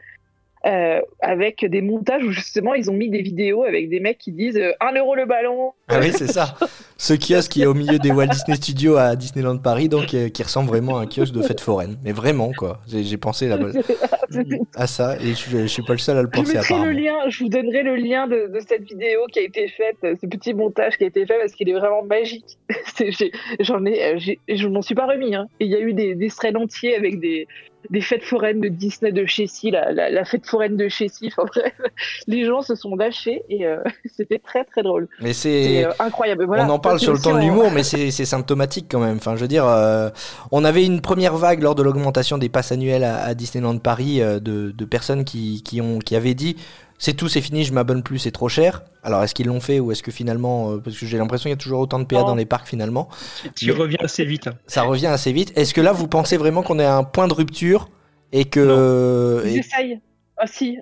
[0.66, 4.32] euh, avec des montages où justement ils ont mis des vidéos avec des mecs qui
[4.32, 5.74] disent euh, 1 euro le ballon.
[5.88, 6.56] Ah oui, c'est ça.
[6.98, 10.30] Ce kiosque qui est au milieu des Walt Disney Studios à Disneyland Paris, donc euh,
[10.30, 11.98] qui ressemble vraiment à un kiosque de fête foraine.
[12.04, 12.80] Mais vraiment, quoi.
[12.88, 13.58] J'ai pensé là
[14.76, 16.92] à ça et je, je suis pas le seul à le Je penser mettrai le
[16.92, 20.14] lien, je vous donnerai le lien de, de cette vidéo qui a été faite, euh,
[20.22, 22.60] ce petit montage qui a été fait parce qu'il est vraiment magique.
[23.60, 25.34] J'en ai, euh, je m'en suis pas remis.
[25.34, 25.48] Hein.
[25.60, 27.48] Et il y a eu des, des threads entiers avec des,
[27.90, 31.28] des fêtes foraines de Disney de Chessy, la, la, la fête foraine de Chessy.
[31.28, 31.74] Enfin bref,
[32.28, 35.08] les gens se sont lâchés et euh, c'était très très drôle.
[35.22, 36.46] Mais C'est euh, incroyable.
[36.46, 36.66] Voilà.
[36.66, 39.18] on en parle sur le ton de l'humour, mais c'est symptomatique quand même.
[39.18, 40.10] Enfin, je veux dire, euh,
[40.52, 44.20] on avait une première vague lors de l'augmentation des passes annuelles à, à Disneyland Paris
[44.20, 46.58] de, de personnes qui, qui, ont, qui avaient dit
[47.04, 48.84] c'est tout, c'est fini, je m'abonne plus, c'est trop cher.
[49.02, 51.58] Alors, est-ce qu'ils l'ont fait ou est-ce que finalement, euh, parce que j'ai l'impression qu'il
[51.58, 52.28] y a toujours autant de PA Non.
[52.28, 53.10] dans les parcs finalement,
[53.56, 54.46] Tu reviens assez vite.
[54.48, 54.54] hein.
[54.68, 55.52] ça revient assez vite.
[55.58, 57.90] Est-ce que là, vous pensez vraiment qu'on est à un point de rupture
[58.32, 59.42] et que.
[59.46, 60.00] Ils et- essayent.
[60.38, 60.78] Ah si.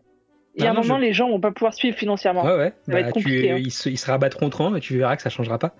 [0.56, 2.44] Il y a Ah un non, moment, je- les gens vont pas pouvoir suivre financièrement.
[2.44, 2.74] Ouais, ouais.
[2.86, 3.56] Ça va être Bah, tu- hein.
[3.58, 5.74] ils, se, ils se rabattront autrement et tu verras que ça changera pas.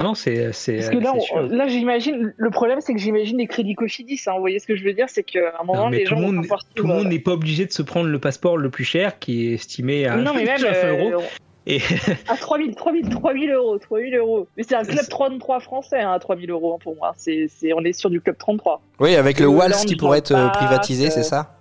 [0.00, 3.36] Ah non, c'est c'est Parce que là, on- là j'imagine, le problème c'est que j'imagine
[3.36, 4.18] les crédits Cofidis.
[4.26, 6.04] Hein, vous voyez ce que je veux dire C'est qu'à un moment, Non, mais les
[6.04, 8.08] tout gens le vont monde, pouvoir tout le monde n'est pas obligé de se prendre
[8.08, 11.10] le passeport le plus cher qui est estimé à Non, mais même 900 euros.
[11.12, 11.18] euh,
[11.66, 11.80] Et
[12.28, 14.48] à 3000, 3000, 3000 euros, 3000 euros.
[14.56, 17.12] Mais c'est un club 33 français hein, à 3000 euros hein, pour moi.
[17.18, 18.80] C'est, c'est, on est sur du club 33.
[19.00, 21.56] Oui, avec le Le Waltz qui pourrait être euh, privatisé, c'est euh, ça?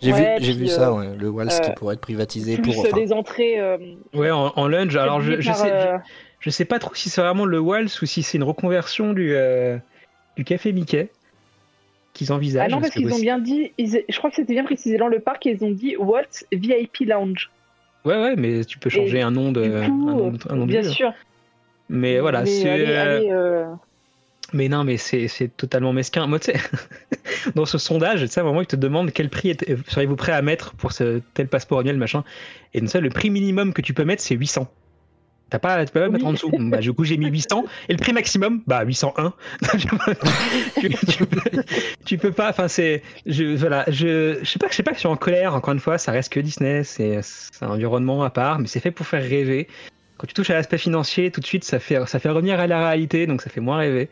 [0.00, 1.08] J'ai Ouais, vu, j'ai vu euh, ça, ouais.
[1.18, 2.84] le Waltz qui euh, pourrait être privatisé Plus pour.
[2.84, 3.58] euh, enfin, les entrées.
[3.58, 3.78] euh,
[4.14, 4.96] ouais, en, en lunge.
[4.96, 5.96] Alors je, je par, sais, euh,
[6.40, 9.34] je sais pas trop si c'est vraiment le Waltz ou si c'est une reconversion du
[9.34, 9.76] euh,
[10.36, 11.10] du café Mickey
[12.14, 12.66] qu'ils envisagent.
[12.66, 15.08] Ah non, parce qu'ils ont bien dit, ils- je crois que c'était bien précisé dans
[15.08, 17.50] le parc, ils ont dit Waltz VIP Lounge.
[18.04, 20.56] Ouais, ouais, mais tu peux changer Et un nom de, Du un nom de- un
[20.56, 21.12] nom de bien sûr.
[21.88, 22.68] Mais voilà, c'est.
[22.68, 23.64] euh, euh,
[24.52, 26.26] Mais non, mais c'est totalement mesquin.
[26.26, 26.58] Moi, tu sais,
[27.54, 30.16] dans ce sondage, tu sais, à un moment, ils te demandent quel prix êtes- seriez-vous
[30.16, 32.24] prêt à mettre pour ce tel passeport annuel, machin.
[32.74, 34.68] Et donc ça, le prix minimum que tu peux mettre, c'est 800.
[35.50, 36.50] T'as pas, tu peux pas mettre en dessous.
[36.58, 37.64] Bah, du coup, j'ai mis 800.
[37.88, 39.32] Et le prix maximum, bah, 801.
[40.78, 41.62] tu, tu peux,
[42.04, 44.96] tu peux pas, enfin, c'est, je, voilà, je, je sais pas, je sais pas que
[44.96, 48.22] je suis en colère, encore une fois, ça reste que Disney, c'est, c'est un environnement
[48.24, 49.68] à part, mais c'est fait pour faire rêver.
[50.18, 52.66] Quand tu touches à l'aspect financier, tout de suite, ça fait, ça fait revenir à
[52.66, 54.10] la réalité, donc ça fait moins rêver.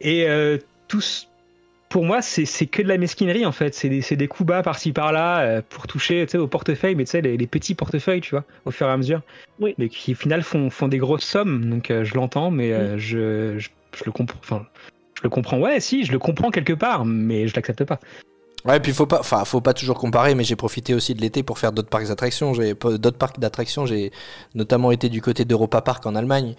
[0.00, 0.58] Et euh,
[0.88, 1.28] tous,
[1.92, 3.74] pour moi, c'est que de la mesquinerie en fait.
[3.74, 7.36] C'est des, coups bas par-ci par-là euh, pour toucher au portefeuille, mais tu sais, les,
[7.36, 9.20] les petits portefeuilles, tu vois, au fur et à mesure.
[9.60, 9.74] Oui.
[9.76, 11.68] Mais qui au final font, font des grosses sommes.
[11.68, 14.38] Donc euh, je l'entends, mais euh, je, je, je le comprends.
[14.42, 14.66] Enfin,
[15.18, 15.58] je le comprends.
[15.58, 18.00] Ouais, si, je le comprends quelque part, mais je l'accepte pas.
[18.64, 21.42] Ouais, puis faut pas, enfin, faut pas toujours comparer, mais j'ai profité aussi de l'été
[21.42, 22.54] pour faire d'autres parcs d'attractions.
[22.54, 23.84] J'ai d'autres parcs d'attractions.
[23.84, 24.12] J'ai
[24.54, 26.54] notamment été du côté d'Europa Park en Allemagne.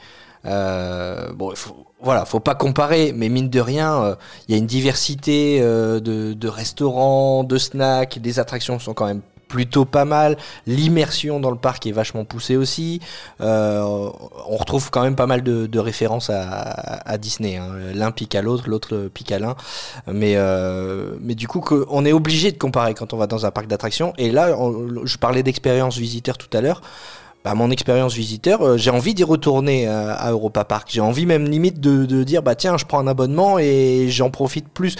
[0.45, 4.15] Euh, bon, faut, voilà, faut pas comparer, mais mine de rien, euh,
[4.47, 9.05] il y a une diversité euh, de, de restaurants, de snacks, les attractions sont quand
[9.05, 10.35] même plutôt pas mal.
[10.65, 12.99] L'immersion dans le parc est vachement poussée aussi.
[13.39, 14.09] Euh,
[14.47, 17.57] on retrouve quand même pas mal de, de références à, à Disney.
[17.57, 17.69] hein.
[17.93, 19.55] L'un pique à l'autre, l'autre pique à l'un.
[20.11, 23.51] Mais, euh, mais du coup, on est obligé de comparer quand on va dans un
[23.51, 24.13] parc d'attractions.
[24.17, 24.57] Et là,
[25.03, 26.81] je parlais d'expérience visiteur tout à l'heure.
[27.43, 30.87] Bah, mon expérience visiteur, euh, j'ai envie d'y retourner euh, à Europa Park.
[30.89, 34.29] J'ai envie même limite de, de dire, bah tiens, je prends un abonnement et j'en
[34.29, 34.95] profite plus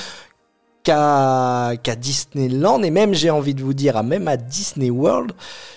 [0.84, 2.84] qu'à Disneyland.
[2.84, 5.32] Et même, j'ai envie de vous dire, même à Disney World,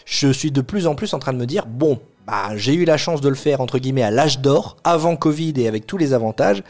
[0.04, 2.84] je suis de plus en plus en train de me dire, bon, bah, j'ai eu
[2.84, 5.98] la chance de le faire, entre guillemets, à l'âge d'or, avant Covid et avec tous
[5.98, 6.64] les avantages.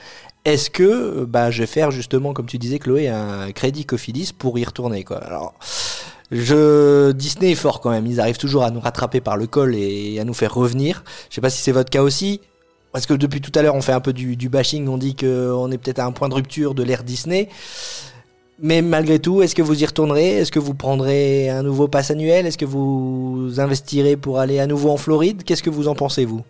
[0.45, 4.59] Est-ce que bah, je vais faire justement, comme tu disais, Chloé, un crédit Cofidis pour
[4.59, 5.55] y retourner quoi?
[6.33, 8.07] Je Disney est fort quand même.
[8.07, 11.05] Ils arrivent toujours à nous rattraper par le col et à nous faire revenir.
[11.31, 12.41] Je sais pas si c'est votre cas aussi.
[12.93, 14.89] Parce que depuis tout à l'heure, on fait un peu du, du bashing.
[14.89, 17.49] On dit qu'on est peut-être à un point de rupture de l'ère Disney.
[18.59, 20.39] Mais malgré tout, est-ce que vous y retournerez?
[20.39, 22.47] Est-ce que vous prendrez un nouveau pass annuel?
[22.47, 25.43] Est-ce que vous investirez pour aller à nouveau en Floride?
[25.45, 26.43] Qu'est-ce que vous en pensez, vous?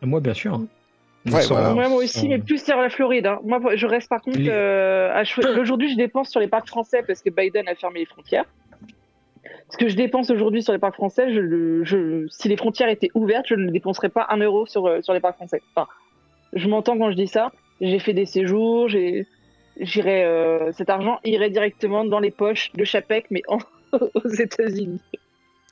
[0.00, 0.58] Moi, bien sûr.
[1.30, 1.74] Ouais, Sans- voilà.
[1.74, 3.26] Ouais, moi aussi, mais plus sur la Floride.
[3.26, 3.38] hein.
[3.44, 5.56] Moi, je reste par contre euh, à choisir.
[5.60, 8.46] Aujourd'hui, je dépense sur les parcs français parce que Biden a fermé les frontières.
[9.72, 13.54] Ce que je dépense aujourd'hui sur les parcs français, si les frontières étaient ouvertes, je
[13.54, 15.62] ne dépenserais pas un euro sur, euh, sur les parcs français.
[15.74, 15.88] Enfin,
[16.52, 17.52] je m'entends quand je dis ça.
[17.80, 23.42] J'ai fait des séjours, euh, cet argent irait directement dans les poches de Chapek, mais
[23.92, 25.00] aux États-Unis.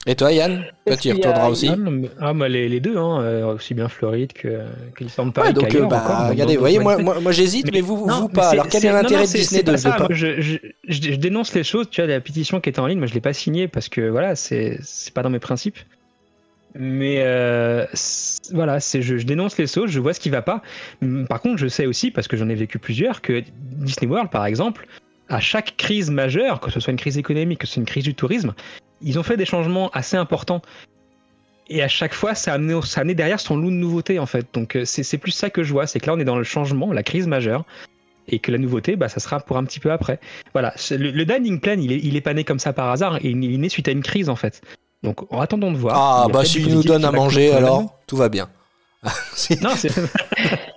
[0.07, 1.77] Et toi, Yann Toi, tu y a- retourneras aussi Ah,
[2.21, 4.63] ah, moi, les, les deux, hein, euh, aussi bien Floride que,
[4.95, 5.49] que Disneyland Paris.
[5.49, 7.05] Ouais, donc, euh, bah, encore, regardez, vous voyez, moi, Disney.
[7.13, 8.49] moi, moi, j'hésite, mais, vous, non, vous mais pas.
[8.49, 9.97] Alors, quel est l'intérêt de Disney de, ça.
[9.99, 10.57] Moi, je, je,
[10.89, 13.13] je- je dénonce les choses, tu vois, la pétition qui est en ligne, moi je
[13.15, 15.77] l'ai pas signée parce que voilà, c'est c'est pas dans mes principes.
[16.75, 17.85] Mais euh,
[18.53, 20.63] voilà, c'est je, je dénonce les choses, je vois ce qui va pas.
[21.03, 24.31] Hum, Par contre, je sais aussi parce que j'en ai vécu plusieurs que Disney World,
[24.31, 24.87] par exemple,
[25.29, 28.05] à chaque crise majeure, que ce soit une crise économique, que ce soit une crise
[28.05, 28.55] du tourisme,
[29.03, 30.63] ils ont fait des changements assez importants.
[31.69, 34.19] Et à chaque fois, ça a amené, ça a amené derrière son lot de nouveautés,
[34.19, 34.47] en fait.
[34.53, 35.87] Donc, euh, c'est plus ça que je vois.
[35.87, 37.65] C'est que là, on est dans le changement, la crise majeure.
[38.29, 40.21] Et que la nouveauté, bah, ça sera pour un petit peu après.
[40.53, 40.75] Voilà.
[40.91, 43.17] Le, le dining plan, il est, il est pas né comme ça par hasard.
[43.25, 44.63] Et il est né suite à une crise, en fait.
[45.03, 45.97] Donc, attendons de voir.
[45.97, 48.49] Ah, Il bah, s'il nous donne à manger, alors, tout va bien.
[49.63, 49.93] Non, c'est.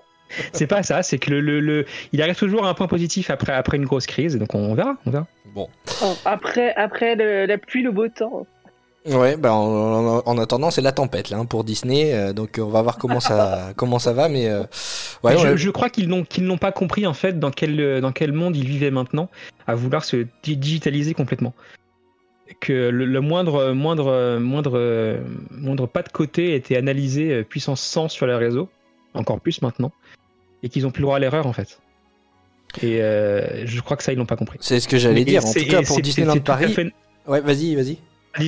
[0.54, 3.30] c'est pas ça, c'est que le, le, le- il arrive toujours à un point positif
[3.30, 5.28] après, après une grosse crise, donc on verra, on verra.
[5.54, 5.68] Bon.
[6.04, 8.46] Oh, après, après le- la pluie, le beau temps.
[9.06, 12.14] Ouais, bah, en, en- en attendant, c'est la tempête, là, hein, pour Disney.
[12.14, 14.62] euh, donc, on va voir comment ça, comment ça va, mais, euh,
[15.24, 15.58] ouais, Mais je, ouais.
[15.58, 18.56] je crois qu'ils n'ont qu'ils n'ont pas compris en fait dans quel, dans quel monde
[18.56, 19.30] ils vivaient maintenant,
[19.68, 21.54] à vouloir se di- digitaliser complètement.
[22.62, 25.20] Que le, le moindre, moindre, moindre,
[25.52, 28.70] moindre pas de côté était analysé euh, puissance 100 sur les réseaux,
[29.14, 29.92] encore plus maintenant,
[30.64, 31.80] et qu'ils ont plus le droit à l'erreur en fait.
[32.82, 34.58] Et euh, je crois que ça, ils l'ont pas compris.
[34.62, 35.46] c'est ce que j'allais dire.
[35.46, 36.74] En tout cas, pour Disneyland Paris.
[36.74, 36.92] fait-
[37.28, 37.98] Ouais, vas-y, vas-y.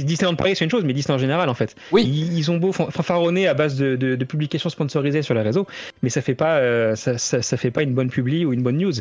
[0.03, 1.75] Disneyland Paris, c'est une chose, mais Disney en général, en fait.
[1.91, 2.03] Oui.
[2.07, 5.41] Ils, ils ont beau fan- fanfaronner à base de, de- de publications sponsorisées sur les
[5.41, 5.67] réseaux,
[6.01, 8.63] mais ça fait pas, euh, ça, ça- ça fait pas une bonne publi ou une
[8.63, 8.93] bonne news.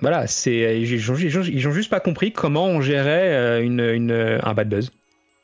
[0.00, 3.62] Voilà, c'est, ils ont, ils ont- ils ont juste pas compris comment on gérait euh,
[3.62, 4.90] une, une- un bad buzz.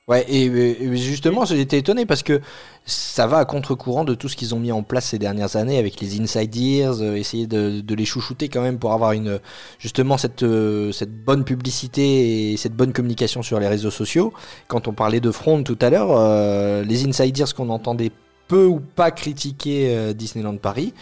[0.08, 2.40] Ouais, et, et justement, j'étais étonné parce que
[2.86, 5.76] ça va à contre-courant de tout ce qu'ils ont mis en place ces dernières années
[5.76, 9.38] avec les Inside Ears, euh, essayer de, de les chouchouter quand même pour avoir une
[9.78, 14.32] justement cette, euh, cette bonne publicité et cette bonne communication sur les réseaux sociaux.
[14.66, 18.10] Quand on parlait de front tout à l'heure, euh, les Inside Ears qu'on entendait
[18.48, 20.94] peu ou pas critiquer euh, Disneyland Paris.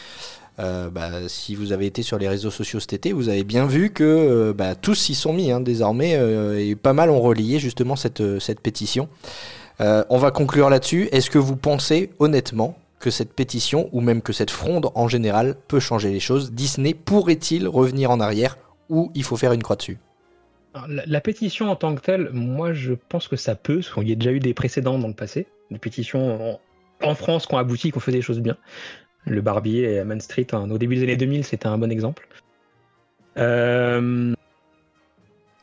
[0.58, 3.66] Euh, bah, si vous avez été sur les réseaux sociaux cet été, vous avez bien
[3.66, 7.20] vu que euh, bah, tous s'y sont mis hein, désormais euh, et pas mal ont
[7.20, 8.22] relayé justement cette,
[8.62, 9.08] pétition.
[9.78, 11.08] On va conclure là-dessus.
[11.12, 15.56] Est-ce que vous pensez honnêtement que cette pétition ou même que cette fronde en général
[15.68, 16.52] peut changer les choses?
[16.52, 18.56] Disney pourrait-il revenir en arrière
[18.88, 19.98] ou il faut faire une croix dessus?
[20.88, 24.12] La pétition en tant que telle, moi je pense que ça peut, parce qu'il y
[24.12, 26.60] a déjà eu des précédents dans le passé, des pétitions en,
[27.02, 28.56] en France qui ont abouti, qui ont fait des choses bien.
[29.26, 32.26] Le Barbier et Main Street, hein, au début des années 2000, c'était un bon exemple.
[33.38, 34.34] Euh,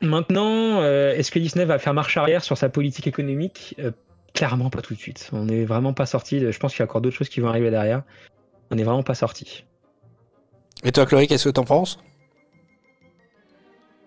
[0.01, 3.75] Maintenant, euh, est-ce que Disney va faire marche arrière sur sa politique économique?
[3.79, 3.91] Euh,
[4.33, 5.29] Clairement pas tout de suite.
[5.31, 6.39] On n'est vraiment pas sorti.
[6.39, 8.01] de- Je pense qu'il y a encore d'autres choses qui vont arriver derrière.
[8.71, 9.63] On n'est vraiment pas sorti.
[10.83, 11.99] Et toi, Chloé, qu'est-ce que t'en penses?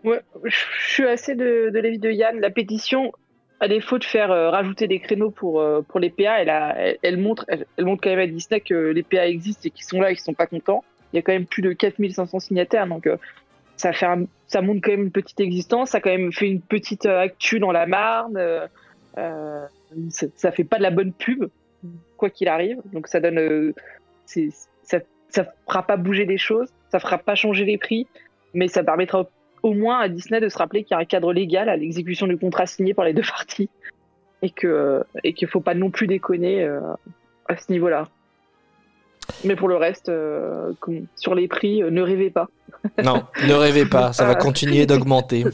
[0.03, 0.51] Ouais, je
[0.81, 2.41] je suis assez de, de l'avis de Yann.
[2.41, 3.13] La pétition,
[3.61, 7.17] à défaut de faire euh, rajouter des créneaux pour, euh, pour les PA, elle, elle,
[7.17, 10.11] montre, elle, montre quand même à Disney que les PA existent et qu'ils sont là
[10.11, 10.85] et qu'ils sont pas contents.
[11.13, 13.17] Il y a quand même plus de 4500 signataires, donc euh,
[13.77, 14.07] ça, fait
[14.47, 15.91] ça montre quand même une petite existence.
[15.91, 18.39] Ça a quand même fait une petite actu dans la Marne.
[19.15, 21.47] ça, ça fait pas de la bonne pub,
[22.17, 22.79] quoi qu'il arrive.
[22.93, 23.73] Donc ça donne,
[24.27, 24.99] ça,
[25.29, 28.07] ça fera pas bouger les choses, ça fera pas changer les prix,
[28.53, 29.29] mais ça permettra
[29.67, 32.29] au moins à Disney de se rappeler qu'il y a un cadre légal à l'exécution
[32.29, 33.69] du contrat signé par les deux parties
[34.41, 36.81] et que et qu'il faut pas non plus déconner euh,
[37.49, 38.07] à ce niveau-là.
[39.45, 40.73] Mais pour le reste, euh,
[41.17, 42.47] sur les prix, euh, ne rêvez pas.
[43.03, 45.45] Non, ne rêvez pas, ça va continuer d'augmenter.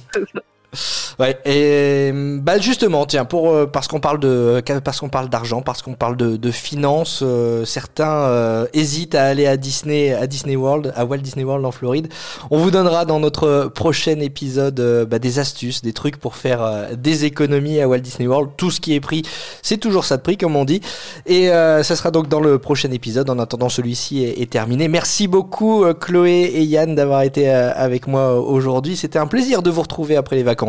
[1.19, 5.61] Ouais, et bah justement, tiens, pour euh, parce qu'on parle de parce qu'on parle d'argent,
[5.61, 10.27] parce qu'on parle de, de finances, euh, certains euh, hésitent à aller à Disney, à
[10.27, 12.09] Disney World, à Walt Disney World en Floride.
[12.51, 16.63] On vous donnera dans notre prochain épisode euh, bah, des astuces, des trucs pour faire
[16.63, 18.53] euh, des économies à Walt Disney World.
[18.57, 19.23] Tout ce qui est pris,
[19.61, 20.81] c'est toujours ça de prix, comme on dit.
[21.27, 23.29] Et ça sera donc dans le prochain épisode.
[23.29, 24.89] En attendant, celui-ci est, terminé.
[24.89, 28.97] Merci beaucoup, Chloé et Yann, d'avoir été avec moi aujourd'hui.
[28.97, 30.62] C'était un plaisir de vous retrouver après les vacances.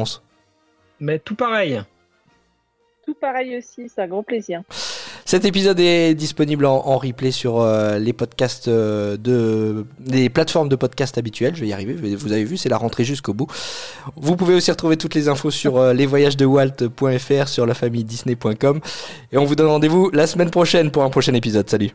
[1.00, 1.82] Mais tout pareil.
[3.06, 4.62] Tout pareil aussi, c'est un grand plaisir.
[5.26, 10.70] Cet épisode est disponible en, en replay sur euh, les podcasts euh, de les plateformes
[10.70, 11.56] de podcast habituelles.
[11.56, 11.94] Je vais y arriver.
[11.94, 13.48] Vous avez vu, c'est la rentrée jusqu'au bout.
[14.16, 18.82] Vous pouvez aussi retrouver toutes les infos sur euh, lesvoyagesdewalt.fr, sur la famille disney.com.
[19.32, 21.70] Et on vous donne rendez-vous la semaine prochaine pour un prochain épisode.
[21.70, 21.92] Salut.